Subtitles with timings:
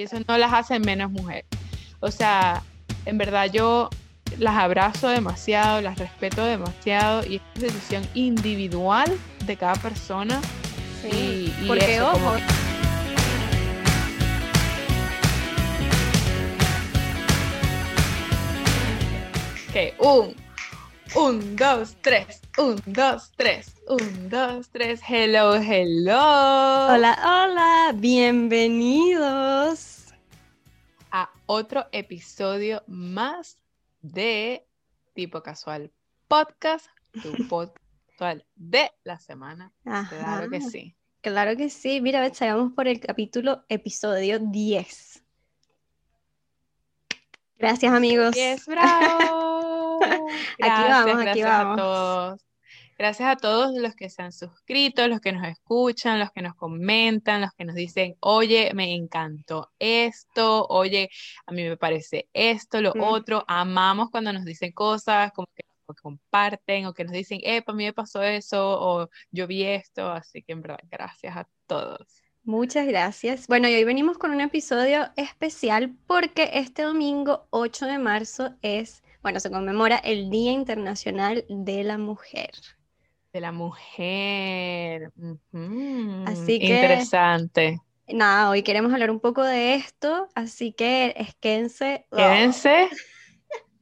[0.00, 1.44] Y eso no las hace menos mujeres.
[2.00, 2.62] O sea,
[3.04, 3.90] en verdad yo
[4.38, 10.40] las abrazo demasiado, las respeto demasiado y es una decisión individual de cada persona.
[11.02, 12.32] Sí, y, porque ojo.
[19.68, 20.34] Ok, un,
[21.14, 26.16] un, dos, tres, un, dos, tres, un, dos, tres, hello, hello.
[26.88, 29.89] Hola, hola, bienvenidos
[31.52, 33.58] otro episodio más
[34.02, 34.64] de
[35.14, 35.90] Tipo Casual
[36.28, 36.86] Podcast,
[37.20, 39.72] tu podcast casual de la semana.
[39.82, 40.94] Claro que sí.
[41.20, 42.00] Claro que sí.
[42.00, 45.24] Mira, vamos por el capítulo, episodio 10.
[47.58, 48.30] Gracias, amigos.
[48.30, 49.98] 10, bravo.
[50.62, 51.72] aquí vamos, aquí vamos.
[51.72, 52.49] A todos.
[53.00, 56.54] Gracias a todos los que se han suscrito, los que nos escuchan, los que nos
[56.54, 61.08] comentan, los que nos dicen, oye, me encantó esto, oye,
[61.46, 63.42] a mí me parece esto, lo otro.
[63.48, 65.64] Amamos cuando nos dicen cosas, como que
[66.02, 70.10] comparten o que nos dicen, eh, para mí me pasó eso o yo vi esto.
[70.10, 72.06] Así que en verdad, gracias a todos.
[72.42, 73.46] Muchas gracias.
[73.46, 79.02] Bueno, y hoy venimos con un episodio especial porque este domingo 8 de marzo es
[79.22, 82.50] bueno, se conmemora el Día Internacional de la Mujer.
[83.32, 85.12] De la mujer.
[86.26, 86.66] Así que.
[86.66, 87.80] Interesante.
[88.12, 92.06] Nada, hoy queremos hablar un poco de esto, así que quédense.
[92.10, 92.88] Quédense.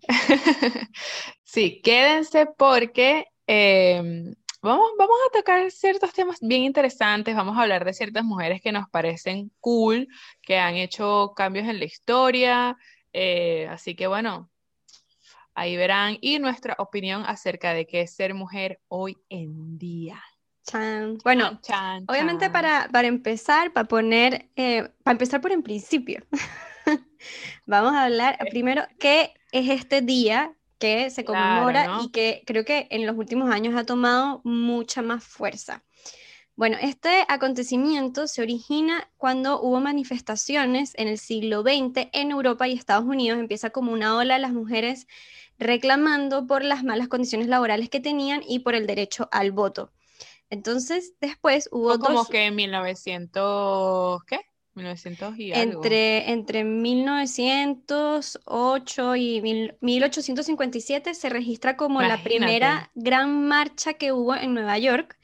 [1.45, 7.85] sí, quédense porque em, vamos, vamos a tocar ciertos temas bien interesantes, vamos a hablar
[7.85, 10.09] de ciertas mujeres que nos parecen cool,
[10.43, 12.77] que han hecho cambios en la historia,
[13.13, 14.51] eh, así que bueno,
[15.59, 20.23] Ahí verán y nuestra opinión acerca de qué es ser mujer hoy en día.
[21.25, 21.61] Bueno,
[22.07, 26.25] obviamente Para, para, empezar, para poner, eh, para empezar por en principio,
[27.67, 32.87] vamos a hablar primero qué es este día que se conmemora y que creo que
[32.93, 35.83] en los últimos años ha tomado mucha más fuerza.
[36.55, 42.75] Bueno, este acontecimiento se origina cuando hubo manifestaciones en el siglo XX en Europa y
[42.75, 43.39] Estados Unidos.
[43.39, 45.07] Empieza como una ola de las mujeres
[45.59, 49.93] reclamando por las malas condiciones laborales que tenían y por el derecho al voto.
[50.51, 54.41] Entonces, después hubo como que en 1900, ¿qué?
[54.79, 59.43] 1900 y entre, entre 1908 y
[59.81, 65.19] 1857 se registra como la primera gran marcha que hubo en Nueva York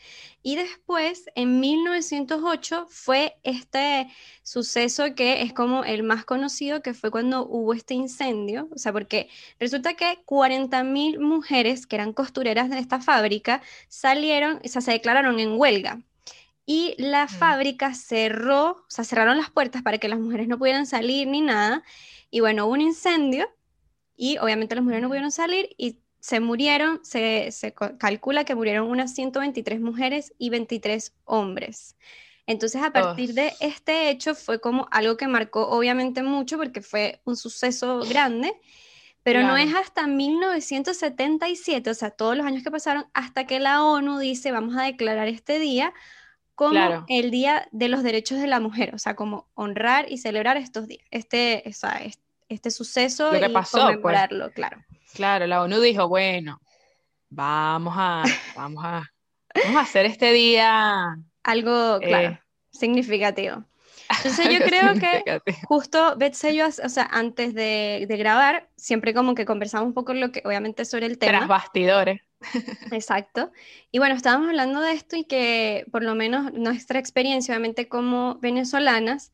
[0.46, 4.08] y después, en 1908, fue este
[4.42, 8.68] suceso que es como el más conocido, que fue cuando hubo este incendio.
[8.70, 14.68] O sea, porque resulta que 40.000 mujeres que eran costureras de esta fábrica salieron, o
[14.68, 16.02] sea, se declararon en huelga.
[16.66, 20.86] Y la fábrica cerró, o sea, cerraron las puertas para que las mujeres no pudieran
[20.86, 21.82] salir ni nada.
[22.30, 23.48] Y bueno, hubo un incendio
[24.16, 27.52] y obviamente las mujeres no pudieron salir y se murieron, se,
[27.98, 31.96] calcula que murieron unas 123 mujeres y 23 hombres.
[32.46, 37.20] Entonces, a partir de este hecho fue como algo que marcó obviamente mucho porque fue
[37.24, 38.54] un suceso grande,
[39.22, 43.84] pero no es hasta 1977, o sea, todos los años que pasaron, hasta que la
[43.84, 45.92] ONU dice, vamos a declarar este día
[46.54, 50.56] como el Día de los Derechos de la Mujer, o sea, como honrar y celebrar
[50.56, 51.62] estos días, este,
[52.48, 53.96] este suceso y pasó, pues.
[53.96, 54.78] conmemorarlo, claro.
[55.14, 56.60] Claro, la ONU dijo, bueno,
[57.28, 58.24] vamos a,
[58.56, 59.04] vamos a,
[59.54, 62.38] vamos a hacer este día algo, eh, claro,
[62.70, 63.64] significativo.
[64.16, 69.44] Entonces yo creo que justo Betsy yo, o sea, antes de, grabar, siempre como que
[69.44, 71.38] conversamos un poco lo que, obviamente sobre el tema.
[71.38, 72.20] Tras bastidores.
[72.90, 73.50] Exacto.
[73.90, 78.36] Y bueno, estábamos hablando de esto y que por lo menos nuestra experiencia, obviamente como
[78.40, 79.32] venezolanas,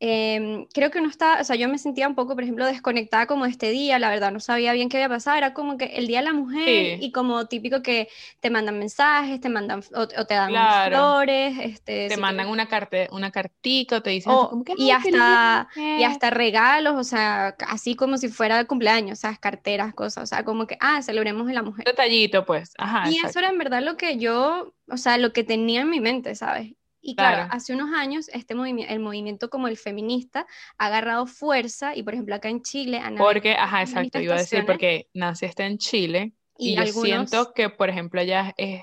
[0.00, 3.26] Em, creo que no está, o sea, yo me sentía un poco, por ejemplo, desconectada
[3.26, 6.06] como este día, la verdad, no sabía bien qué había pasado, era como que el
[6.06, 8.08] Día de la Mujer y como típico que
[8.38, 10.52] te mandan mensajes, te mandan o, te dan
[10.88, 14.32] flores, este, te mandan una carta, una cartita, te dicen
[14.76, 19.36] y hasta y hasta regalos, o sea, así como si fuera el cumpleaños, o sea,
[19.36, 21.84] carteras, cosas, o sea, como que ah, celebremos a la mujer.
[21.84, 23.10] Detallito, pues, ajá.
[23.10, 25.98] Y eso era en verdad lo que yo, o sea, lo que tenía en mi
[25.98, 26.77] mente, ¿sabes?
[27.00, 30.46] Y claro, hace unos años este movimiento, el movimiento como el feminista
[30.78, 33.00] ha agarrado fuerza y por ejemplo acá en Chile...
[33.16, 37.70] Porque, ajá, exacto, iba a decir porque Nancy está en Chile y, yo siento que
[37.70, 38.82] por ejemplo allá es,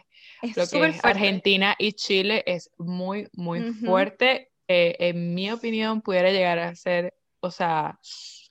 [0.56, 4.52] lo que es Argentina y Chile es muy, muy fuerte.
[4.68, 8.00] Eh, en mi opinión pudiera llegar a ser, o sea,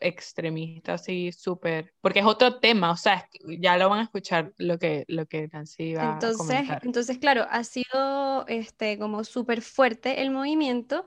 [0.04, 3.28] extremista, así súper, porque es otro tema, o sea,
[3.58, 6.80] ya lo van a escuchar lo que, lo que Nancy va entonces, a comentar.
[6.84, 11.06] Entonces, claro, ha sido este, como súper fuerte el movimiento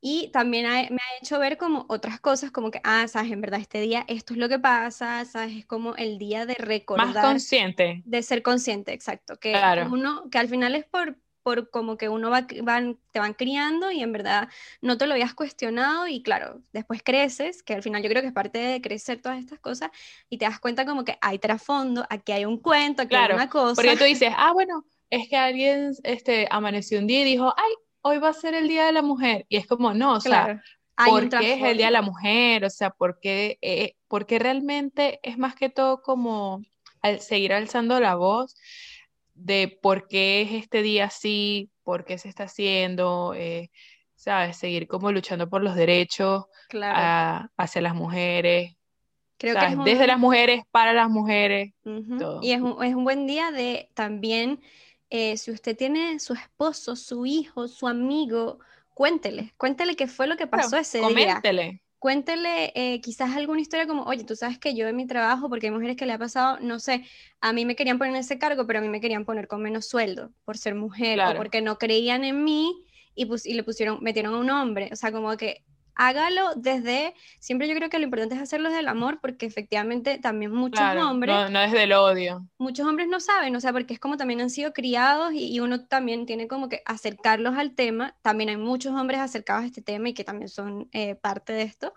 [0.00, 3.60] Y también me ha hecho ver como otras cosas, como que, ah, sabes, en verdad
[3.60, 7.14] este día esto es lo que pasa, sabes, es como el día de recordar.
[7.14, 8.02] Más consciente.
[8.04, 9.36] De ser consciente, exacto.
[9.36, 9.54] Que
[9.90, 11.16] uno, que al final es por,
[11.46, 14.48] por como que uno va, van, te van criando y en verdad
[14.80, 18.26] no te lo habías cuestionado y claro, después creces, que al final yo creo que
[18.26, 19.90] es parte de crecer todas estas cosas
[20.28, 23.48] y te das cuenta como que hay trasfondo, aquí hay un cuento, aquí hay una
[23.48, 23.76] cosa.
[23.76, 27.72] Porque tú dices, ah, bueno, es que alguien este, amaneció un día y dijo, ay,
[28.00, 29.46] hoy va a ser el Día de la Mujer.
[29.48, 30.60] Y es como, no, o sea,
[30.96, 32.64] ¿por qué es el Día de la Mujer?
[32.64, 36.64] O sea, ¿por qué, eh, porque realmente es más que todo como
[37.02, 38.56] al seguir alzando la voz
[39.36, 43.70] de por qué es este día así, por qué se está haciendo, eh,
[44.14, 44.56] ¿sabes?
[44.56, 48.74] Seguir como luchando por los derechos hacia las mujeres.
[49.38, 51.74] Creo que desde las mujeres, para las mujeres.
[52.40, 54.60] Y es un, es un buen día de también
[55.10, 58.58] eh, si usted tiene su esposo, su hijo, su amigo,
[58.94, 61.62] cuéntele, cuéntele qué fue lo que pasó ese coméntele.
[61.62, 61.80] día.
[62.06, 65.66] Cuéntele eh, quizás alguna historia como, oye, tú sabes que yo en mi trabajo, porque
[65.66, 67.04] hay mujeres que le ha pasado, no sé,
[67.40, 69.60] a mí me querían poner en ese cargo, pero a mí me querían poner con
[69.60, 72.72] menos sueldo por ser mujer o porque no creían en mí
[73.16, 74.88] y, y le pusieron, metieron a un hombre.
[74.92, 75.64] O sea, como que
[75.96, 80.18] hágalo desde, siempre yo creo que lo importante es hacerlo desde el amor, porque efectivamente
[80.18, 81.34] también muchos hombres...
[81.34, 82.46] No, no desde el odio.
[82.58, 85.86] Muchos hombres no saben, o sea, porque es como también han sido criados y, uno
[85.86, 88.14] también tiene como que acercarlos al tema.
[88.22, 91.62] También hay muchos hombres acercados a este tema y que también son eh, parte de
[91.62, 91.94] esto.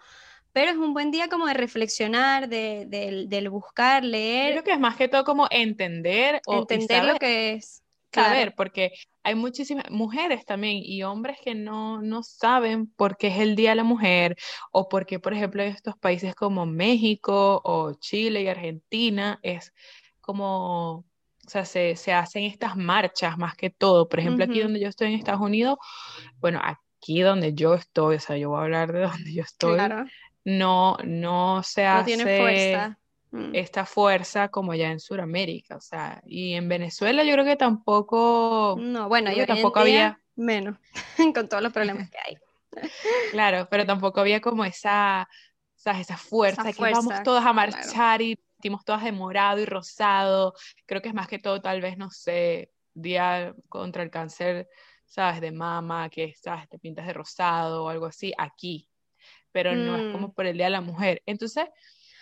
[0.53, 2.85] Pero es un buen día como de reflexionar, de,
[3.27, 4.53] del buscar, leer.
[4.53, 8.91] creo que es más que todo como entender o entender lo que es saber, porque
[9.23, 13.71] hay muchísimas mujeres también y hombres que no, no saben por qué es el Día
[13.71, 14.35] de la Mujer
[14.71, 19.73] o por qué, por ejemplo, en estos países como México o Chile y Argentina es
[20.21, 21.05] como, o
[21.47, 24.07] sea, se, hacen estas marchas más que todo.
[24.07, 25.77] Por ejemplo, aquí donde yo estoy en Estados Unidos,
[26.39, 29.79] bueno, aquí donde yo estoy, o sea, yo voy a hablar de donde yo estoy,
[30.45, 32.99] no, no se no Tiene fuerza
[33.31, 33.51] Mm.
[33.53, 38.75] esta fuerza como ya en Sudamérica, o sea, y en Venezuela yo creo que tampoco,
[38.79, 40.79] no, bueno, yo tampoco había menos,
[41.35, 42.37] con todos los problemas que hay.
[43.31, 45.29] claro, pero tampoco había como esa,
[45.75, 50.55] esa fuerza, que vamos todos a marchar y vestimos todas de morado y rosado,
[50.87, 54.67] creo que es más que todo tal vez, no sé, día contra el cáncer,
[55.05, 58.89] sabes, de mama, que sabes, te pintas de rosado o algo así, aquí,
[59.51, 60.33] pero no es como mm.
[60.33, 61.21] por el Día de la Mujer.
[61.25, 61.65] Entonces,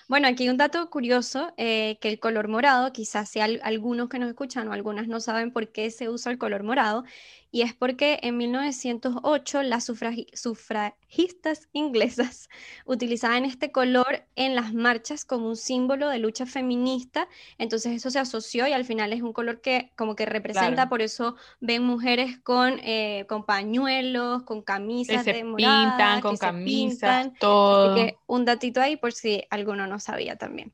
[0.08, 4.30] bueno, aquí un dato curioso, eh, que el color morado, quizás sea algunos que nos
[4.30, 7.04] escuchan o algunas no saben por qué se usa el color morado,
[7.52, 12.50] y es porque en 1908 las sufragistas inglesas
[12.86, 17.28] utilizaban este color en las marchas como un símbolo de lucha feminista,
[17.58, 21.02] entonces eso se asoció y al final es un color que como que representa, por
[21.02, 27.96] eso ven mujeres con, eh, con pañuelos, con camisas se de pintan, con camisas, todo.
[28.28, 30.74] un datito ahí por si alguno no sabía también.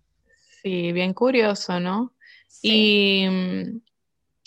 [0.61, 2.13] Sí, bien curioso, ¿no?
[2.61, 3.81] Y mm,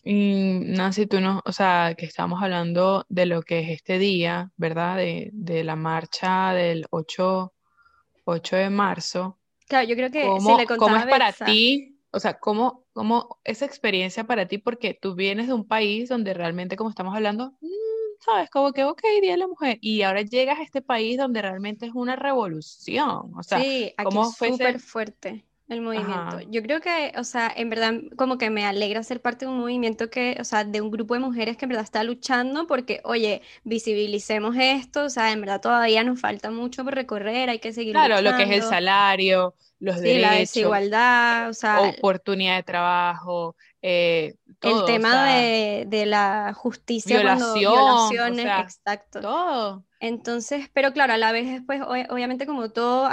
[0.08, 4.52] y Nancy, tú no, o sea, que estamos hablando de lo que es este día,
[4.56, 4.98] ¿verdad?
[4.98, 7.52] De, de la marcha del 8,
[8.24, 9.40] 8 de marzo.
[9.66, 11.98] Claro, yo creo que ¿Cómo, le ¿cómo es para ti?
[12.12, 14.58] O sea, ¿cómo, ¿cómo esa experiencia para ti?
[14.58, 18.84] Porque tú vienes de un país donde realmente, como estamos hablando, mm, sabes, como que,
[18.84, 22.14] ok, Día de la Mujer, y ahora llegas a este país donde realmente es una
[22.14, 23.32] revolución.
[23.36, 26.40] O sea, sí, aquí ¿cómo es súper fuerte el movimiento.
[26.48, 29.58] Yo creo que, o sea, en verdad como que me alegra ser parte de un
[29.58, 33.00] movimiento que, o sea, de un grupo de mujeres que en verdad está luchando porque,
[33.04, 37.72] oye, visibilicemos esto, o sea, en verdad todavía nos falta mucho por recorrer, hay que
[37.72, 42.62] seguir Claro, lo que es el salario, los derechos, la desigualdad, o sea, oportunidad de
[42.62, 47.20] trabajo, eh, el tema de, la justicia,
[47.54, 49.20] violaciones, exacto.
[49.20, 49.84] Todo.
[49.98, 53.08] Entonces, pero claro, a la vez después, obviamente como todo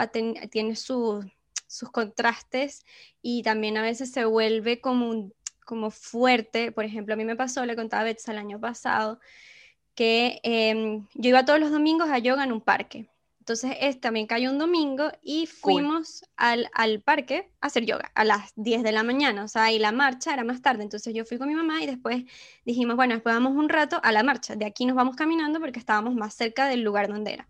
[0.51, 1.23] tiene su
[1.73, 2.85] sus contrastes
[3.21, 5.31] y también a veces se vuelve como,
[5.65, 6.71] como fuerte.
[6.71, 9.19] Por ejemplo, a mí me pasó, le contaba a Betsa el año pasado,
[9.95, 13.09] que em, yo iba todos los domingos a yoga en un parque.
[13.39, 18.23] Entonces, este también cayó un domingo y fuimos al, al, parque a hacer yoga a
[18.23, 20.83] las 10 de la mañana, o sea, y la marcha era más tarde.
[20.83, 22.23] Entonces, yo fui con mi mamá y después
[22.65, 24.55] dijimos, bueno, después vamos un rato a la marcha.
[24.55, 27.49] De aquí nos vamos caminando porque estábamos más cerca del lugar donde era.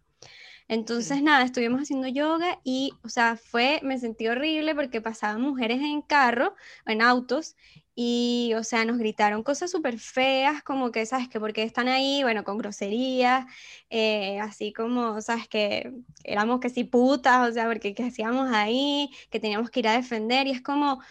[0.68, 5.82] Entonces, nada, estuvimos haciendo yoga y, o sea, fue, me sentí horrible porque pasaban mujeres
[5.82, 6.56] en carro,
[6.86, 7.56] en autos,
[7.96, 11.30] y, o sea, nos gritaron cosas súper feas, como que, ¿sabes?
[11.30, 13.46] Que porque están ahí, bueno, con groserías,
[13.90, 15.48] eh, así como, ¿sabes?
[15.48, 15.94] Que
[16.24, 19.94] éramos que sí putas, o sea, porque qué hacíamos ahí, que teníamos que ir a
[19.94, 21.02] defender, y es como,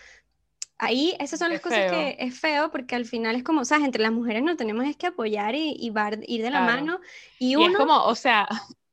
[0.79, 4.03] ahí esas son las cosas que es feo porque al final es como, sea, entre
[4.03, 5.93] las mujeres no tenemos es que apoyar y, y
[6.27, 6.99] ir de la mano.
[7.39, 7.71] Y, uno...
[7.71, 8.49] es como, o sea,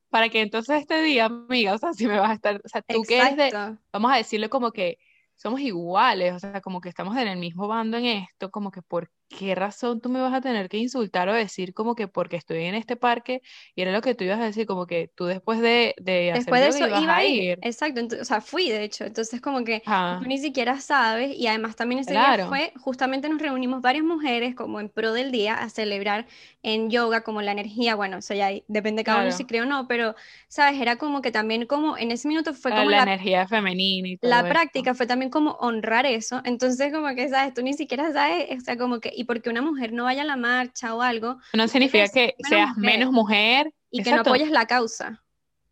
[0.09, 2.81] para que entonces este día, amiga, o sea, si me vas a estar, o sea,
[2.81, 4.97] tú que eres de, vamos a decirle como que
[5.35, 8.81] somos iguales, o sea, como que estamos en el mismo bando en esto, como que
[8.81, 12.35] por qué razón tú me vas a tener que insultar o decir como que porque
[12.35, 13.41] estoy en este parque
[13.75, 16.61] y era lo que tú ibas a decir, como que tú después de, de después
[16.61, 17.59] de eso iba a ir.
[17.61, 21.75] Exacto, o sea, fui de hecho, entonces como que tú ni siquiera sabes y además
[21.75, 25.69] también ese día fue, justamente nos reunimos varias mujeres como en pro del día a
[25.69, 26.25] celebrar
[26.63, 29.65] en yoga como la energía, bueno, eso ya depende de cada uno si cree o
[29.65, 30.15] no, pero
[30.47, 34.17] sabes, era como que también como en ese minuto fue como la, energía femenina y
[34.17, 38.11] todo La práctica fue también como honrar eso, entonces como que sabes, tú ni siquiera
[38.11, 41.01] sabes, o sea, como que y porque una mujer no vaya a la marcha o
[41.01, 41.39] algo.
[41.51, 43.73] No significa que seas menos mujer.
[43.91, 45.21] Y que no apoyes la causa.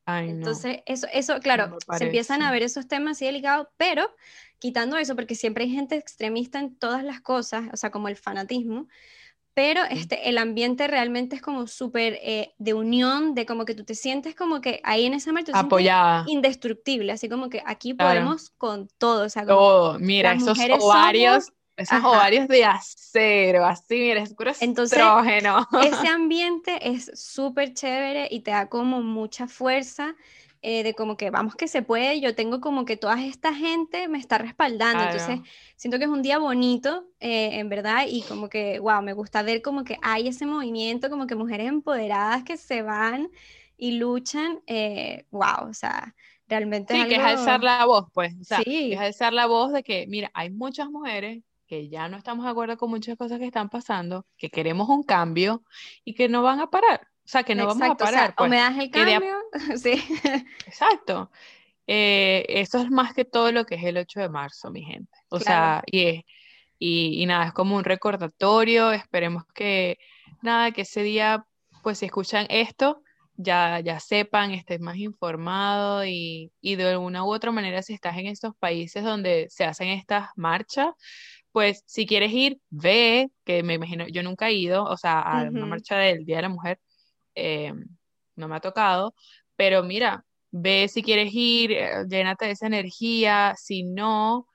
[0.05, 4.13] Entonces, eso, eso, claro, se empiezan a ver esos temas así delicados, pero
[4.59, 8.17] quitando eso, porque siempre hay gente extremista en todas las cosas, o sea, como el
[8.17, 8.87] fanatismo,
[9.53, 13.85] pero este, el ambiente realmente es como súper eh, de unión, de como que tú
[13.85, 18.49] te sientes como que ahí en esa marcha apoyada, indestructible, así como que aquí podemos
[18.51, 24.33] con todo, o sea, todo, mira, esos ovarios esos ovarios de acero, así, mira, es
[24.33, 25.67] puro Entonces, estrógeno.
[25.83, 30.15] Ese ambiente es súper chévere y te da como mucha fuerza
[30.63, 34.07] eh, de como que vamos que se puede, yo tengo como que toda esta gente
[34.07, 35.39] me está respaldando, entonces
[35.75, 39.43] siento que es un día bonito, eh, en verdad, y como que, wow, me gusta
[39.43, 43.29] ver como que hay ese movimiento, como que mujeres empoderadas que se van
[43.77, 45.25] y luchan, wow, eh,
[45.69, 46.15] o sea,
[46.47, 46.95] realmente...
[46.95, 48.93] Sí, que es alzar la voz, pues, o sea, sí.
[48.93, 52.51] es alzar la voz de que, mira, hay muchas mujeres que ya no estamos de
[52.51, 55.63] acuerdo con muchas cosas que están pasando, que queremos un cambio
[56.03, 57.01] y que no van a parar.
[57.27, 58.31] O sea, que no vamos a parar.
[58.31, 59.35] O, pues, me das el cambio,
[59.75, 60.01] sí.
[60.65, 61.29] Exacto.
[61.85, 65.11] Eh, eso es más que todo lo que es el 8 de marzo, mi gente.
[65.29, 66.25] O sea, y,
[66.79, 68.93] y, nada, es como un recordatorio.
[68.93, 69.97] Esperemos que,
[70.41, 71.45] nada, que ese día,
[71.83, 73.01] pues si escuchan esto,
[73.35, 78.17] ya, ya sepan, estén más informados y, y de alguna u otra manera, si estás
[78.17, 80.87] en estos países donde se hacen estas marchas,
[81.57, 85.49] pues si quieres ir, ve, que me imagino, yo nunca he ido, o sea, a
[85.49, 86.79] una marcha del Día de la Mujer,
[87.33, 87.73] eh,
[88.35, 89.15] no me ha tocado,
[89.55, 94.47] pero mira, ve si quieres ir, eh, llénate de esa energía, si no,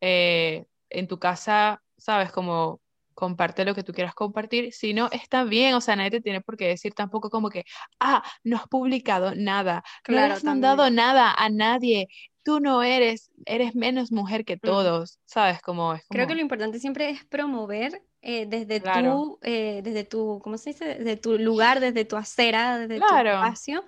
[0.00, 2.80] eh, en tu casa, sabes, como
[3.16, 6.42] comparte lo que tú quieras compartir, si no, está bien, o sea, nadie te tiene
[6.42, 7.64] por qué decir tampoco como que,
[7.98, 12.08] ah, no has publicado nada, no has mandado nada a nadie,
[12.44, 15.62] tú no eres, eres menos mujer que todos, ¿sabes?
[15.62, 20.58] Como, Creo que lo importante siempre es promover eh, desde tu, eh, desde tu, ¿cómo
[20.58, 20.84] se dice?
[20.84, 23.82] Desde tu lugar, desde tu acera, desde tu espacio,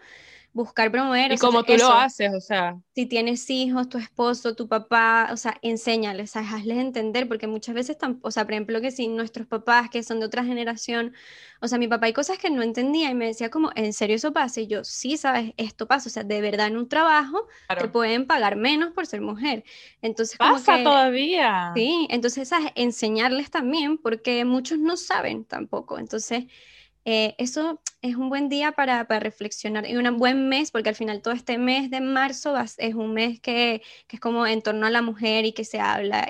[0.58, 1.32] buscar promover.
[1.32, 2.76] Y como tú lo haces, o sea.
[2.94, 7.96] Si tienes hijos, tu esposo, tu papá, o sea, enséñales, hazles entender, porque muchas veces,
[8.22, 11.14] o sea, por ejemplo, que si nuestros papás que son de otra generación,
[11.60, 14.16] o sea, mi papá hay cosas que no entendía y me decía como, ¿en serio
[14.16, 14.60] eso pasa?
[14.60, 17.46] Y yo, sí, sabes, esto pasa, o sea, de verdad en un trabajo
[17.78, 19.62] te pueden pagar menos por ser mujer.
[20.02, 21.72] Entonces, pasa todavía.
[21.76, 22.72] Sí, entonces, ¿sabes?
[22.74, 25.98] enseñarles también, porque muchos no saben tampoco.
[25.98, 26.46] Entonces,
[27.10, 31.22] eh, eso es un buen día para, reflexionar y un buen mes, porque al final
[31.22, 35.00] todo este mes de marzo es un mes que, es como en torno a la
[35.00, 36.28] mujer y que se habla,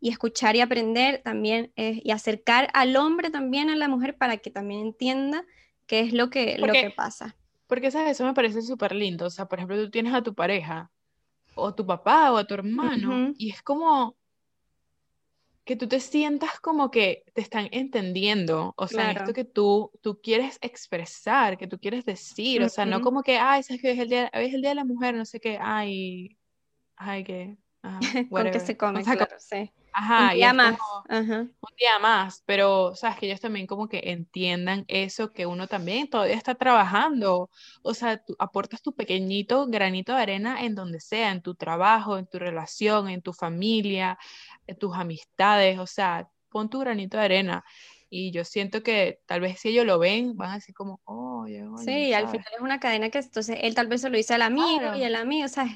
[0.00, 4.50] y escuchar y aprender también, y acercar al hombre también a la mujer para que
[4.50, 5.44] también entienda
[5.86, 7.36] qué es lo que, lo que pasa.
[7.66, 8.12] Porque, ¿sabes?
[8.12, 9.26] Eso me parece súper lindo.
[9.26, 10.90] O sea, por ejemplo, tú tienes a tu pareja,
[11.54, 14.16] o tu papá, o a tu hermano, y es como,
[15.64, 20.20] que tú te sientas como que te están entendiendo, o sea, esto que tú, tú
[20.22, 23.98] quieres expresar, que tú quieres decir, o sea, no como que, ay, es que es
[23.98, 26.36] el día, es el día de la mujer, no sé qué, ay,
[26.96, 27.56] ay, que,
[28.30, 29.70] con que se come, claro, sí.
[29.96, 30.76] Ajá, un día más.
[31.08, 36.10] Un día más, pero sabes que ellos también como que entiendan eso, que uno también
[36.10, 37.48] todavía está trabajando.
[37.82, 42.18] O sea, tú aportas tu pequeñito granito de arena en donde sea, en tu trabajo,
[42.18, 44.18] en tu relación, en tu familia,
[44.78, 45.78] tus amistades.
[45.78, 47.64] O sea, pon tu granito de arena.
[48.16, 51.46] Y yo siento que tal vez si ellos lo ven, van a decir como, oh,
[51.84, 54.42] Sí, al final es una cadena que entonces él tal vez se lo dice al
[54.42, 55.66] amigo y el amigo, o sea,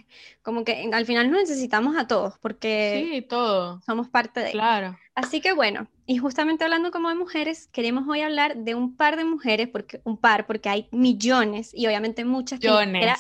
[0.43, 3.85] como que al final nos necesitamos a todos porque sí, todos.
[3.85, 4.97] somos parte de Claro.
[5.17, 9.17] Así que bueno, y justamente hablando como de mujeres, queremos hoy hablar de un par
[9.17, 12.69] de mujeres, porque un par, porque hay millones y obviamente muchas que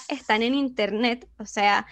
[0.08, 1.87] están en internet, o sea,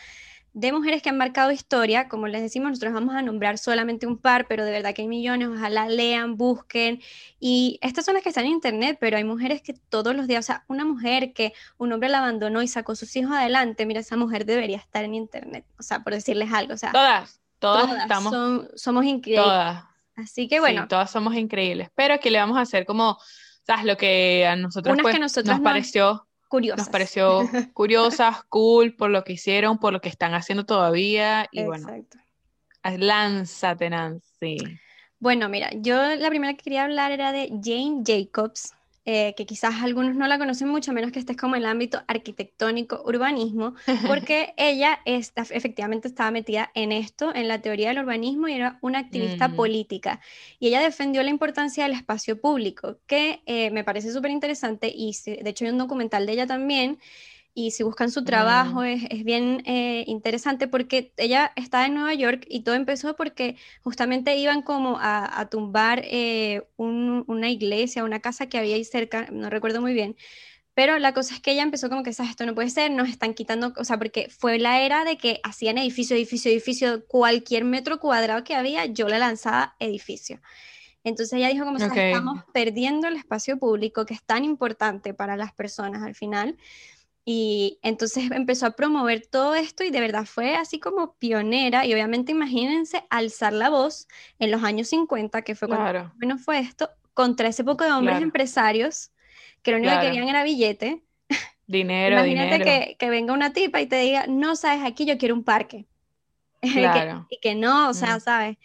[0.56, 4.16] de mujeres que han marcado historia, como les decimos, nosotros vamos a nombrar solamente un
[4.16, 7.02] par, pero de verdad que hay millones, ojalá lean, busquen.
[7.38, 10.46] Y estas son las que están en internet, pero hay mujeres que todos los días,
[10.46, 14.00] o sea, una mujer que un hombre la abandonó y sacó sus hijos adelante, mira,
[14.00, 16.90] esa mujer debería estar en internet, o sea, por decirles algo, o sea.
[16.90, 17.38] Todas.
[17.58, 18.70] todas, estamos...
[18.76, 19.44] somos increíbles.
[19.44, 19.84] Todas.
[20.16, 20.88] Así que bueno.
[20.88, 21.90] todas somos increíbles.
[21.94, 23.18] Pero aquí le vamos a hacer como,
[23.66, 23.84] ¿sabes?
[23.84, 26.26] Lo que a nosotros, pues, nos pareció...
[26.48, 26.86] Curiosas.
[26.86, 27.40] Nos pareció
[27.74, 31.46] curiosas, cool, por lo que hicieron, por lo que están haciendo todavía.
[31.50, 31.86] Y bueno,
[32.82, 34.58] lánzate, Nancy.
[35.18, 38.75] Bueno, mira, yo la primera que quería hablar era de Jane Jacobs.
[39.08, 42.02] Eh, que quizás algunos no la conocen mucho, menos que estés como en el ámbito
[42.08, 43.76] arquitectónico, urbanismo,
[44.08, 48.78] porque ella está, efectivamente estaba metida en esto, en la teoría del urbanismo, y era
[48.80, 50.20] una activista política.
[50.58, 55.12] Y ella defendió la importancia del espacio público, que eh, me parece súper interesante, y
[55.24, 56.98] de hecho hay un documental de ella también,
[57.58, 59.06] y si buscan su trabajo mm.
[59.10, 64.36] es, bien eh, interesante porque ella está en Nueva York y todo empezó porque justamente
[64.36, 69.80] iban como a, tumbar eh, una iglesia, una casa que había ahí cerca, no recuerdo
[69.80, 70.16] muy bien,
[70.74, 72.32] pero la cosa es que ella empezó como que, ¿sabes?
[72.32, 75.40] Esto no puede ser, nos están quitando, o sea, porque fue la era de que
[75.42, 80.42] hacían edificio, edificio, edificio, cualquier metro cuadrado que había, yo le lanzaba edificio.
[81.04, 85.54] Entonces ella dijo como, estamos perdiendo el espacio público que es tan importante para las
[85.54, 86.58] personas al final.
[87.28, 91.84] Y entonces empezó a promover todo esto y de verdad fue así como pionera.
[91.84, 94.06] Y obviamente imagínense alzar la voz
[94.38, 98.22] en los años 50, que fue cuando menos fue esto, contra ese poco de hombres
[98.22, 99.10] empresarios
[99.62, 101.02] que lo único que querían era billete.
[101.66, 105.34] Dinero, Imagínate Que, que, venga una tipa y te diga, no, sabes, aquí yo quiero
[105.34, 105.84] un parque.
[106.72, 107.26] Claro.
[107.28, 108.56] y que no, o sea, sabes.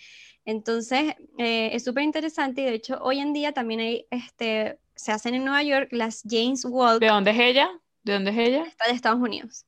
[0.45, 5.11] Entonces, eh, es súper interesante y de hecho hoy en día también hay, este, se
[5.11, 6.99] hacen en Nueva York las James Walk.
[6.99, 7.69] ¿De dónde es ella?
[8.03, 8.63] ¿De dónde es ella?
[8.63, 9.65] Está de Estados Unidos.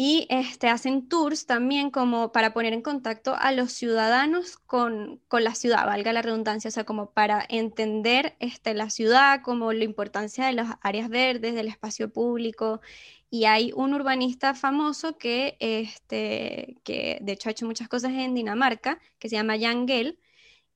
[0.00, 5.56] Y este, hacen tours también como para poner en contacto a los ciudadanos con, la
[5.56, 10.46] ciudad, valga la redundancia, o sea, como para entender este, la ciudad, como la importancia
[10.46, 12.80] de las áreas verdes, del espacio público.
[13.28, 18.34] Y hay un urbanista famoso que, este, que de hecho ha hecho muchas cosas en
[18.34, 20.20] Dinamarca, que se llama Jan Gell,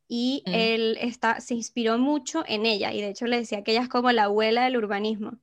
[0.09, 0.51] y mm.
[0.53, 3.89] él está, se inspiró mucho en ella, y de hecho le decía que ella es
[3.89, 5.39] como la abuela del urbanismo.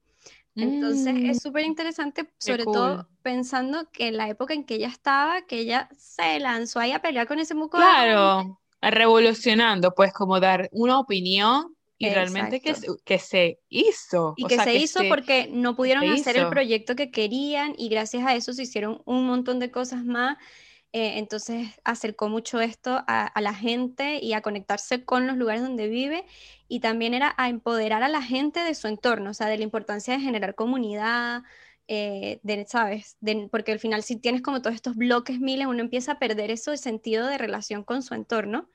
[0.56, 4.88] Entonces es mm, súper interesante, sobre todo pensando que en la época en que ella
[4.88, 7.78] estaba, que ella se lanzó ahí a pelear con ese muco.
[7.78, 12.74] Claro, revolucionando, pues como dar una opinión y realmente que,
[13.04, 14.34] que, se hizo.
[14.38, 18.36] Y que se hizo porque no pudieron hacer el proyecto que querían y gracias a
[18.36, 20.38] eso se hicieron un montón de cosas más
[20.92, 25.88] eh, entonces acercó mucho esto a, la gente y a conectarse con los lugares donde
[25.88, 26.26] vive
[26.68, 29.64] y también era a empoderar a la gente de su entorno, o sea, de la
[29.64, 31.44] importancia de generar comunidad,
[31.88, 33.18] eh, de, ¿sabes?
[33.52, 36.72] porque al final si tienes como todos estos bloques miles, uno empieza a perder eso,
[36.72, 38.70] el sentido de relación con su entorno.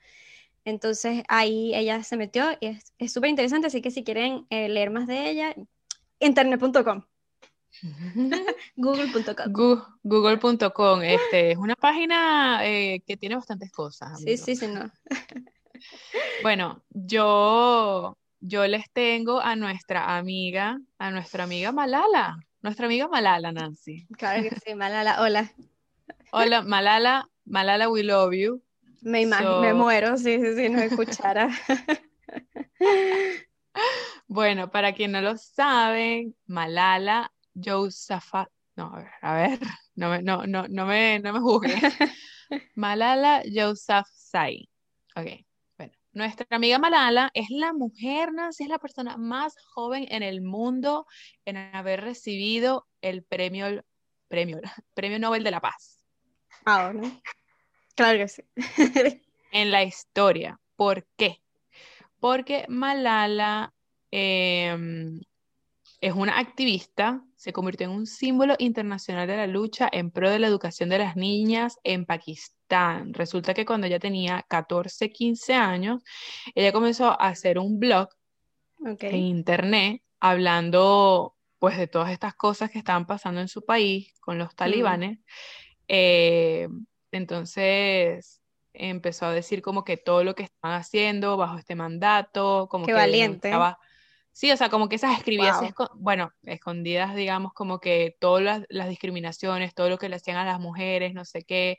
[0.65, 4.89] Entonces ahí ella se metió y es súper interesante, así que si quieren eh, leer
[4.91, 5.55] más de ella,
[6.19, 7.03] internet.com.
[8.75, 9.53] Google.com.
[10.03, 14.19] Google.com, este, es una página eh, que tiene bastantes cosas.
[14.19, 14.91] Sí, sí, sí, no.
[16.41, 23.51] bueno, yo, yo les tengo a nuestra amiga, a nuestra amiga Malala, nuestra amiga Malala,
[23.51, 24.07] Nancy.
[24.17, 25.51] Claro que sí, Malala, hola.
[26.31, 28.61] Hola, Malala, Malala, we love you.
[29.01, 31.49] Me imagino, me muero, sí, sí, sí, no escuchara.
[34.27, 39.59] Bueno, para quien no lo sabe, Malala Yousafzai, no, a ver, a ver,
[39.95, 41.81] no me, no, no, no me, no me juzgues.
[42.75, 44.69] Malala Yousafzai.
[45.15, 45.27] Ok,
[45.77, 50.41] bueno, nuestra amiga Malala es la mujer, Nancy, es la persona más joven en el
[50.41, 51.07] mundo
[51.45, 53.83] en haber recibido el premio,
[54.27, 54.59] premio,
[54.93, 56.03] premio Nobel de la Paz.
[56.65, 57.21] Ah, ¿no?
[57.95, 58.43] Claro que sí.
[59.51, 60.59] en la historia.
[60.75, 61.41] ¿Por qué?
[62.19, 63.73] Porque Malala
[64.11, 64.75] eh,
[66.05, 70.37] es una activista, se convirtió en un símbolo internacional de la lucha en pro de
[70.37, 73.11] la educación de las niñas en Pakistán.
[73.11, 76.03] Resulta que cuando ella tenía 14, 15 años,
[76.53, 78.09] ella comenzó a hacer un blog
[78.99, 84.37] en internet hablando pues de todas estas cosas que estaban pasando en su país con
[84.37, 85.17] los talibanes.
[85.87, 86.67] Eh,
[87.11, 92.85] entonces empezó a decir como que todo lo que estaban haciendo bajo este mandato, como
[92.85, 93.51] Qué que valiente.
[94.35, 95.61] Sí, o sea, como que esas escribías,
[95.93, 100.59] bueno, escondidas, digamos, como que todas las, discriminaciones, todo lo que le hacían a las
[100.59, 101.77] mujeres, no sé qué,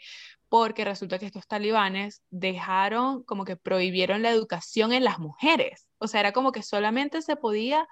[0.49, 5.87] porque resulta que estos talibanes dejaron, como que prohibieron la educación en las mujeres.
[5.99, 7.87] O sea, era como que solamente se podía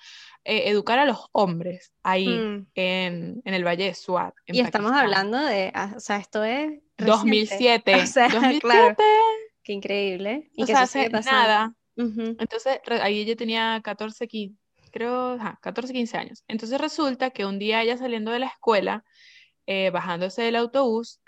[0.45, 2.67] eh, educar a los hombres ahí mm.
[2.75, 4.33] en, el Valle de Swat.
[4.47, 6.73] y estamos hablando de, ah, o sea, esto es...
[6.97, 7.95] 2007.
[8.03, 8.97] O sea, 2007.
[9.63, 10.51] Qué increíble.
[10.55, 11.75] Y o sea, hace nada.
[11.97, 14.59] Entonces, ahí ella tenía 14, 15,
[14.91, 16.45] creo, 14, 15 años.
[16.49, 19.05] Entonces resulta que un día ella saliendo de la escuela,
[19.67, 21.21] eh, bajándose del autobús,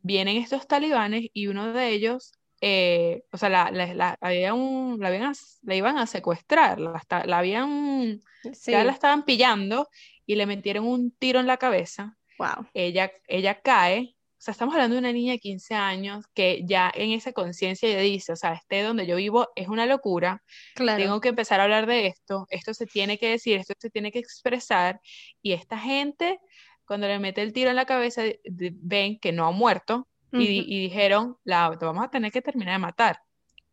[0.00, 5.10] vienen estos talibanes y uno de ellos, eh, o sea, la, la, había un, la,
[5.10, 8.20] la, iban a secuestrar, la, la habían,
[8.66, 9.88] ya la estaban pillando
[10.26, 12.16] y le metieron un tiro en la cabeza.
[12.38, 12.68] Wow.
[12.74, 17.12] Ella, ella cae, sea, estamos hablando de una niña de 15 años que ya en
[17.12, 20.42] esa conciencia ya dice, o sea, este donde yo vivo es una locura,
[20.74, 21.02] claro.
[21.02, 24.12] tengo que empezar a hablar de esto, esto se tiene que decir, esto se tiene
[24.12, 25.00] que expresar,
[25.40, 26.40] y esta gente,
[26.84, 31.36] cuando le mete el tiro en la cabeza, ven que no ha muerto, y, dijeron,
[31.44, 33.20] la vamos a tener que terminar de matar.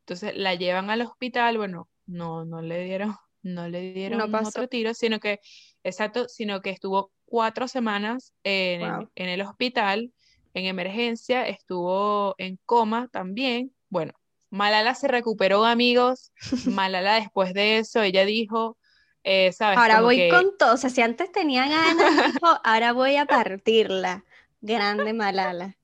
[0.02, 4.94] Entonces la llevan al hospital, bueno, no, no le dieron, no le dieron otro tiro,
[4.94, 5.40] sino que,
[5.84, 10.14] exacto, sino que estuvo cuatro semanas en, en el hospital,
[10.54, 13.74] en emergencia, estuvo en coma también.
[13.90, 14.14] Bueno,
[14.50, 16.32] Malala se recuperó, amigos.
[16.66, 18.78] Malala después de eso, ella dijo,
[19.24, 19.78] eh, ¿sabes?
[19.78, 24.24] Ahora voy con todo, o sea, si antes tenía ganas, dijo, ahora voy a partirla.
[24.62, 25.78] Grande Malala.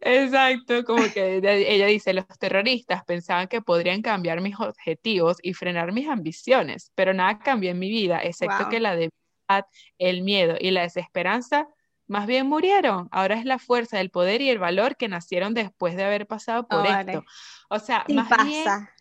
[0.00, 5.92] Exacto, como que ella dice, los terroristas pensaban que podrían cambiar mis objetivos y frenar
[5.92, 9.66] mis ambiciones, pero nada cambió en mi vida, excepto que la debilidad,
[9.98, 11.68] el miedo y la desesperanza
[12.06, 13.08] más bien murieron.
[13.10, 16.66] Ahora es la fuerza, el poder y el valor que nacieron después de haber pasado
[16.68, 17.24] por esto.
[17.68, 18.92] O sea, más pasa.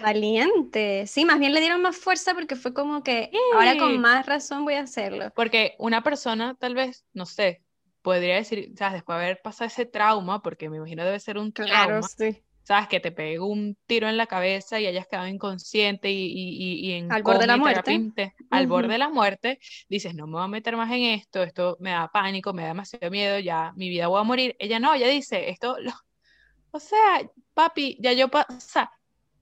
[0.00, 1.06] Valiente.
[1.06, 4.64] Sí, más bien le dieron más fuerza porque fue como que ahora con más razón
[4.64, 5.32] voy a hacerlo.
[5.34, 7.62] Porque una persona, tal vez, no sé,
[8.02, 8.94] podría decir, ¿sabes?
[8.94, 12.02] Después de haber pasado ese trauma, porque me imagino debe ser un trauma.
[12.02, 12.42] Sí.
[12.68, 12.88] ¿Sabes?
[12.88, 16.92] Que te pegó un tiro en la cabeza y hayas quedado inconsciente y, y, y
[16.92, 18.34] en al borde de la muerte.
[18.50, 21.78] al borde de la muerte, dices, no me voy a meter más en esto, esto
[21.80, 24.54] me da pánico, me da demasiado miedo, ya mi vida voy a morir.
[24.58, 25.78] Ella no, ella dice, esto,
[26.70, 27.22] o sea,
[27.54, 28.92] papi, ya yo, o sea,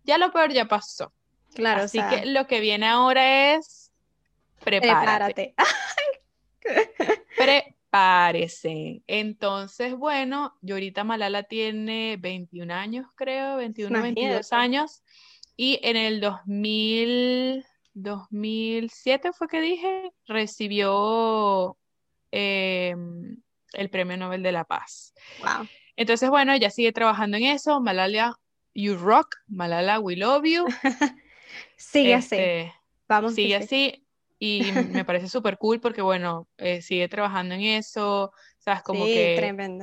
[0.05, 1.13] ya lo peor ya pasó.
[1.53, 3.91] Claro, Así que lo que viene ahora es
[4.61, 5.53] prepárate.
[5.57, 7.27] Prepárate.
[7.97, 9.03] Parece.
[9.07, 15.03] Entonces, bueno, yo ahorita Malala tiene 21 años, creo, 21, 22 años.
[15.57, 21.79] Y en el 2000, 2007 fue que dije, recibió
[22.33, 23.39] em,
[23.73, 25.15] el Premio Nobel de la Paz.
[25.41, 25.67] Wow.
[25.97, 27.81] Entonces, bueno, ella sigue trabajando en eso.
[27.81, 28.39] Malala,
[28.75, 29.37] you rock.
[29.47, 30.67] Malala, we love you.
[31.79, 32.37] sigue así.
[32.37, 32.75] Este,
[33.09, 33.35] Vamos.
[33.35, 34.06] Sigue así
[34.47, 38.83] y me parece súper cool porque, bueno, eh, sigue trabajando en eso, ¿sabes?
[38.83, 39.37] Como que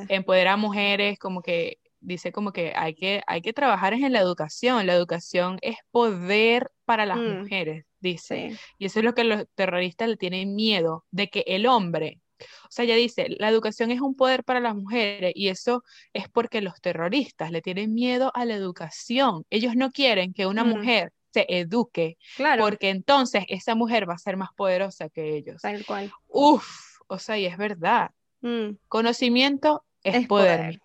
[0.09, 4.19] empodera a mujeres, como que dice como que hay que, hay que trabajar en la
[4.19, 7.39] educación, la educación es poder para las mm.
[7.39, 8.57] mujeres, dice.
[8.77, 12.67] Y eso es lo que los terroristas le tienen miedo, de que el hombre, o
[12.69, 16.61] sea, ella dice, la educación es un poder para las mujeres y eso es porque
[16.61, 19.45] los terroristas le tienen miedo a la educación.
[19.49, 20.69] Ellos no quieren que una mm.
[20.69, 22.63] mujer se eduque, claro.
[22.63, 25.61] porque entonces esa mujer va a ser más poderosa que ellos.
[25.61, 26.11] Tal cual.
[26.27, 28.11] Uf, o sea, y es verdad.
[28.41, 28.75] Mm.
[28.87, 30.79] Conocimiento es, poder.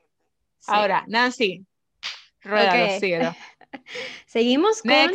[0.66, 1.66] Ahora, Nancy,
[2.42, 3.36] rueda
[4.26, 5.12] Seguimos con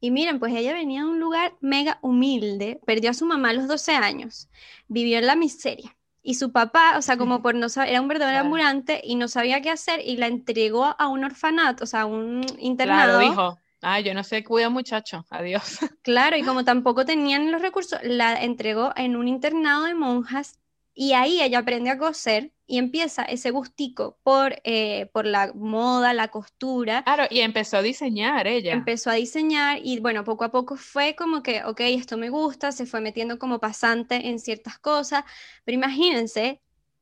[0.00, 3.52] Y miren, pues ella venía de un lugar mega humilde, perdió a su mamá a
[3.52, 4.48] los 12 años,
[4.88, 5.96] vivió en la miseria.
[6.22, 9.28] Y su papá, o sea, como por no saber, era un verdadero ambulante y no
[9.28, 13.18] sabía qué hacer y la entregó a un orfanato, o sea, a un internado.
[13.18, 15.78] Claro, dijo, ah, yo no sé, cuida muchacho, adiós.
[16.02, 20.58] Claro, y como tampoco tenían los recursos, la entregó en un internado de monjas
[20.94, 26.12] y ahí ella aprende a coser y empieza ese gustico por, eh, por la moda,
[26.14, 27.02] la costura.
[27.02, 28.72] Claro, y empezó a diseñar ella.
[28.72, 32.70] Empezó a diseñar y bueno, poco a poco fue como que, ok, esto me gusta,
[32.70, 35.24] se fue metiendo como pasante en ciertas cosas,
[35.64, 36.60] pero imagínense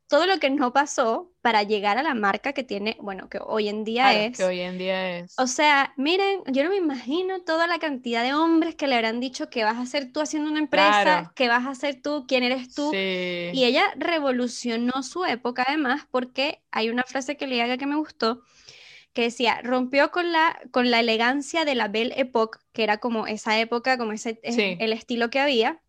[0.09, 3.69] todo lo que no pasó para llegar a la marca que tiene, bueno, que hoy
[3.69, 4.37] en día es.
[4.37, 5.35] Que hoy en día es.
[5.39, 9.21] O sea, miren, yo no me imagino toda la cantidad de hombres que le habrán
[9.21, 12.43] dicho que vas a hacer tú haciendo una empresa, que vas a hacer tú, quién
[12.43, 12.91] eres tú.
[12.93, 17.97] Y ella revolucionó su época además porque hay una frase que le haga que me
[17.97, 18.43] gustó
[19.15, 23.27] que decía, rompió con la, con la elegancia de la Belle Époque, que era como
[23.27, 25.81] esa época, como ese, el estilo que había,